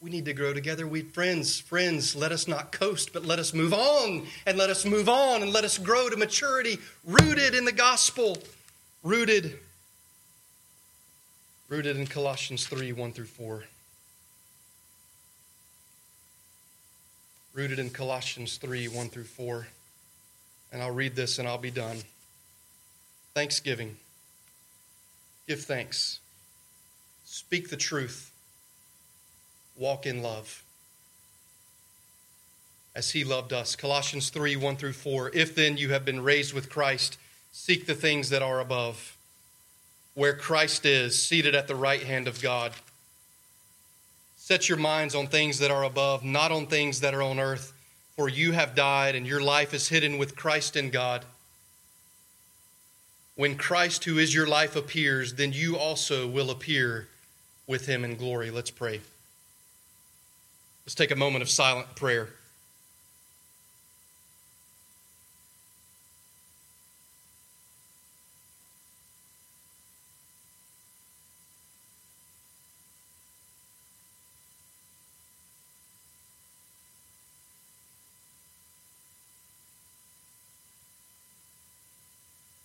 We 0.00 0.10
need 0.10 0.26
to 0.26 0.32
grow 0.32 0.54
together. 0.54 0.86
We 0.86 1.02
friends, 1.02 1.58
friends, 1.58 2.14
let 2.14 2.30
us 2.30 2.46
not 2.46 2.70
coast, 2.70 3.12
but 3.12 3.26
let 3.26 3.40
us 3.40 3.52
move 3.52 3.74
on 3.74 4.28
and 4.46 4.56
let 4.56 4.70
us 4.70 4.84
move 4.84 5.08
on 5.08 5.42
and 5.42 5.52
let 5.52 5.64
us 5.64 5.76
grow 5.76 6.08
to 6.08 6.16
maturity, 6.16 6.78
rooted 7.04 7.56
in 7.56 7.64
the 7.64 7.72
gospel, 7.72 8.38
rooted 9.02 9.58
rooted 11.68 11.96
in 11.96 12.06
Colossians 12.06 12.66
3 12.66 12.92
1 12.92 13.12
through 13.12 13.26
4. 13.26 13.64
Rooted 17.54 17.78
in 17.78 17.90
Colossians 17.90 18.56
3 18.56 18.88
1 18.88 19.08
through 19.08 19.24
4. 19.24 19.66
And 20.72 20.82
I'll 20.82 20.94
read 20.94 21.14
this 21.14 21.38
and 21.38 21.46
I'll 21.46 21.58
be 21.58 21.70
done. 21.70 21.98
Thanksgiving. 23.34 23.96
Give 25.46 25.60
thanks. 25.60 26.20
Speak 27.24 27.70
the 27.70 27.76
truth. 27.76 28.32
Walk 29.76 30.06
in 30.06 30.22
love. 30.22 30.62
As 32.94 33.10
he 33.10 33.24
loved 33.24 33.52
us. 33.52 33.76
Colossians 33.76 34.30
3 34.30 34.56
1 34.56 34.76
through 34.76 34.94
4. 34.94 35.30
If 35.34 35.54
then 35.54 35.76
you 35.76 35.90
have 35.90 36.04
been 36.04 36.22
raised 36.22 36.54
with 36.54 36.70
Christ, 36.70 37.18
seek 37.52 37.86
the 37.86 37.94
things 37.94 38.30
that 38.30 38.42
are 38.42 38.60
above 38.60 39.17
where 40.18 40.34
Christ 40.34 40.84
is, 40.84 41.22
seated 41.22 41.54
at 41.54 41.68
the 41.68 41.76
right 41.76 42.02
hand 42.02 42.26
of 42.26 42.42
God. 42.42 42.72
Set 44.36 44.68
your 44.68 44.76
minds 44.76 45.14
on 45.14 45.28
things 45.28 45.60
that 45.60 45.70
are 45.70 45.84
above, 45.84 46.24
not 46.24 46.50
on 46.50 46.66
things 46.66 46.98
that 47.02 47.14
are 47.14 47.22
on 47.22 47.38
earth, 47.38 47.72
for 48.16 48.28
you 48.28 48.50
have 48.50 48.74
died 48.74 49.14
and 49.14 49.28
your 49.28 49.40
life 49.40 49.72
is 49.72 49.90
hidden 49.90 50.18
with 50.18 50.34
Christ 50.34 50.74
in 50.74 50.90
God. 50.90 51.24
When 53.36 53.54
Christ, 53.54 54.06
who 54.06 54.18
is 54.18 54.34
your 54.34 54.48
life, 54.48 54.74
appears, 54.74 55.34
then 55.34 55.52
you 55.52 55.76
also 55.76 56.26
will 56.26 56.50
appear 56.50 57.06
with 57.68 57.86
him 57.86 58.04
in 58.04 58.16
glory. 58.16 58.50
Let's 58.50 58.72
pray. 58.72 59.00
Let's 60.84 60.96
take 60.96 61.12
a 61.12 61.16
moment 61.16 61.42
of 61.42 61.48
silent 61.48 61.94
prayer. 61.94 62.30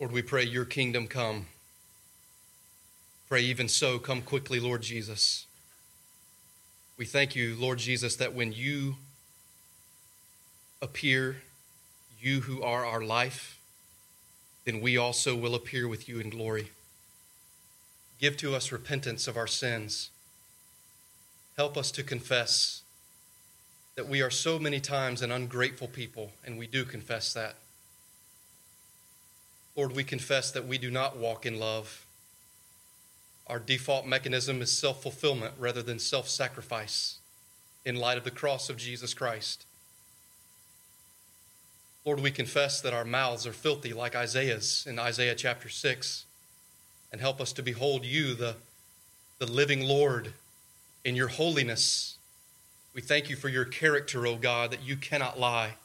Lord, 0.03 0.11
we 0.11 0.21
pray 0.21 0.43
your 0.43 0.65
kingdom 0.65 1.07
come. 1.07 1.45
Pray 3.29 3.39
even 3.39 3.69
so, 3.69 3.99
come 3.99 4.21
quickly, 4.21 4.59
Lord 4.59 4.81
Jesus. 4.81 5.45
We 6.97 7.05
thank 7.05 7.37
you, 7.37 7.55
Lord 7.57 7.79
Jesus, 7.79 8.17
that 8.17 8.35
when 8.35 8.51
you 8.51 8.97
appear, 10.81 11.37
you 12.19 12.41
who 12.41 12.61
are 12.61 12.85
our 12.85 13.01
life, 13.01 13.61
then 14.65 14.81
we 14.81 14.97
also 14.97 15.37
will 15.37 15.55
appear 15.55 15.87
with 15.87 16.09
you 16.09 16.19
in 16.19 16.29
glory. 16.29 16.71
Give 18.19 18.35
to 18.35 18.53
us 18.53 18.73
repentance 18.73 19.25
of 19.25 19.37
our 19.37 19.47
sins. 19.47 20.09
Help 21.55 21.77
us 21.77 21.91
to 21.91 22.03
confess 22.03 22.81
that 23.95 24.09
we 24.09 24.21
are 24.21 24.29
so 24.29 24.59
many 24.59 24.81
times 24.81 25.21
an 25.21 25.31
ungrateful 25.31 25.87
people, 25.87 26.31
and 26.45 26.59
we 26.59 26.67
do 26.67 26.83
confess 26.83 27.31
that. 27.33 27.55
Lord, 29.75 29.95
we 29.95 30.03
confess 30.03 30.51
that 30.51 30.67
we 30.67 30.77
do 30.77 30.91
not 30.91 31.17
walk 31.17 31.45
in 31.45 31.59
love. 31.59 32.05
Our 33.47 33.59
default 33.59 34.05
mechanism 34.05 34.61
is 34.61 34.71
self 34.71 35.01
fulfillment 35.01 35.53
rather 35.57 35.81
than 35.81 35.99
self 35.99 36.29
sacrifice 36.29 37.19
in 37.85 37.95
light 37.95 38.17
of 38.17 38.23
the 38.23 38.31
cross 38.31 38.69
of 38.69 38.77
Jesus 38.77 39.13
Christ. 39.13 39.65
Lord, 42.05 42.19
we 42.19 42.31
confess 42.31 42.81
that 42.81 42.93
our 42.93 43.05
mouths 43.05 43.47
are 43.47 43.53
filthy 43.53 43.93
like 43.93 44.15
Isaiah's 44.15 44.85
in 44.87 44.99
Isaiah 44.99 45.35
chapter 45.35 45.69
6, 45.69 46.25
and 47.11 47.21
help 47.21 47.39
us 47.39 47.53
to 47.53 47.63
behold 47.63 48.05
you, 48.05 48.33
the, 48.33 48.55
the 49.39 49.45
living 49.45 49.81
Lord, 49.81 50.33
in 51.05 51.15
your 51.15 51.29
holiness. 51.29 52.17
We 52.93 53.01
thank 53.01 53.29
you 53.29 53.35
for 53.35 53.49
your 53.49 53.65
character, 53.65 54.27
O 54.27 54.35
God, 54.35 54.71
that 54.71 54.83
you 54.83 54.97
cannot 54.97 55.39
lie. 55.39 55.75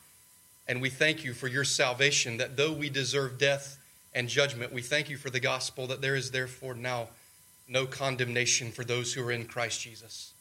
And 0.69 0.83
we 0.83 0.91
thank 0.91 1.25
you 1.25 1.33
for 1.33 1.49
your 1.49 1.65
salvation, 1.65 2.37
that 2.37 2.57
though 2.57 2.73
we 2.73 2.91
deserve 2.91 3.39
death 3.39 3.79
and 4.15 4.29
judgment, 4.29 4.73
we 4.73 4.83
thank 4.83 5.09
you 5.09 5.17
for 5.17 5.31
the 5.31 5.41
gospel, 5.41 5.87
that 5.87 6.03
there 6.03 6.15
is 6.15 6.31
therefore 6.31 6.75
now 6.75 7.09
no 7.67 7.87
condemnation 7.87 8.71
for 8.71 8.85
those 8.85 9.15
who 9.15 9.27
are 9.27 9.33
in 9.33 9.47
Christ 9.47 9.81
Jesus. 9.81 10.35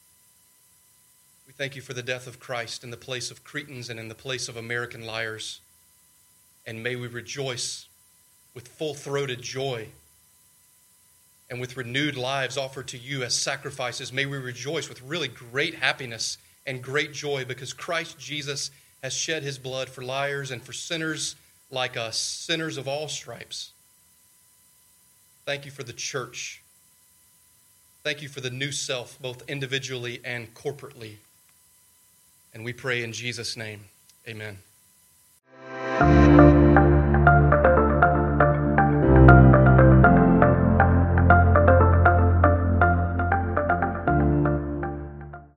We 1.46 1.54
thank 1.54 1.78
you 1.78 1.82
for 1.82 1.94
the 1.94 2.04
death 2.04 2.28
of 2.28 2.40
Christ 2.40 2.84
in 2.84 2.92
the 2.92 2.98
place 2.98 3.32
of 3.32 3.46
Cretans 3.46 3.90
and 3.90 4.00
in 4.00 4.10
the 4.10 4.16
place 4.16 4.50
of 4.50 4.58
American 4.58 5.06
liars. 5.06 5.62
And 6.66 6.84
may 6.84 6.98
we 6.98 7.08
rejoice 7.08 7.88
with 8.54 8.68
full 8.68 8.94
throated 8.94 9.42
joy 9.42 9.88
and 11.50 11.62
with 11.62 11.78
renewed 11.78 12.18
lives 12.18 12.58
offered 12.58 12.88
to 12.90 12.98
you 12.98 13.24
as 13.24 13.34
sacrifices. 13.34 14.12
May 14.12 14.26
we 14.26 14.38
rejoice 14.38 14.90
with 14.90 15.02
really 15.02 15.30
great 15.30 15.76
happiness 15.76 16.38
and 16.66 16.84
great 16.84 17.14
joy 17.14 17.46
because 17.46 17.72
Christ 17.72 18.20
Jesus 18.20 18.72
has 19.08 19.14
shed 19.14 19.42
his 19.42 19.58
blood 19.58 19.88
for 19.88 20.02
liars 20.02 20.52
and 20.52 20.62
for 20.62 20.74
sinners 20.74 21.38
like 21.72 21.96
us, 21.96 22.18
sinners 22.18 22.76
of 22.76 22.90
all 22.90 23.08
stripes. 23.08 23.72
Thank 25.46 25.64
you 25.64 25.72
for 25.72 25.84
the 25.84 25.94
church. 25.94 26.62
Thank 28.04 28.22
you 28.22 28.28
for 28.28 28.42
the 28.42 28.50
new 28.50 28.74
self, 28.74 29.18
both 29.22 29.50
individually 29.50 30.20
and 30.26 30.54
corporately. 30.54 31.16
And 32.54 32.66
we 32.66 32.74
pray 32.74 33.02
in 33.02 33.14
Jesus' 33.14 33.56
name. 33.56 33.86
Amen. 34.28 34.58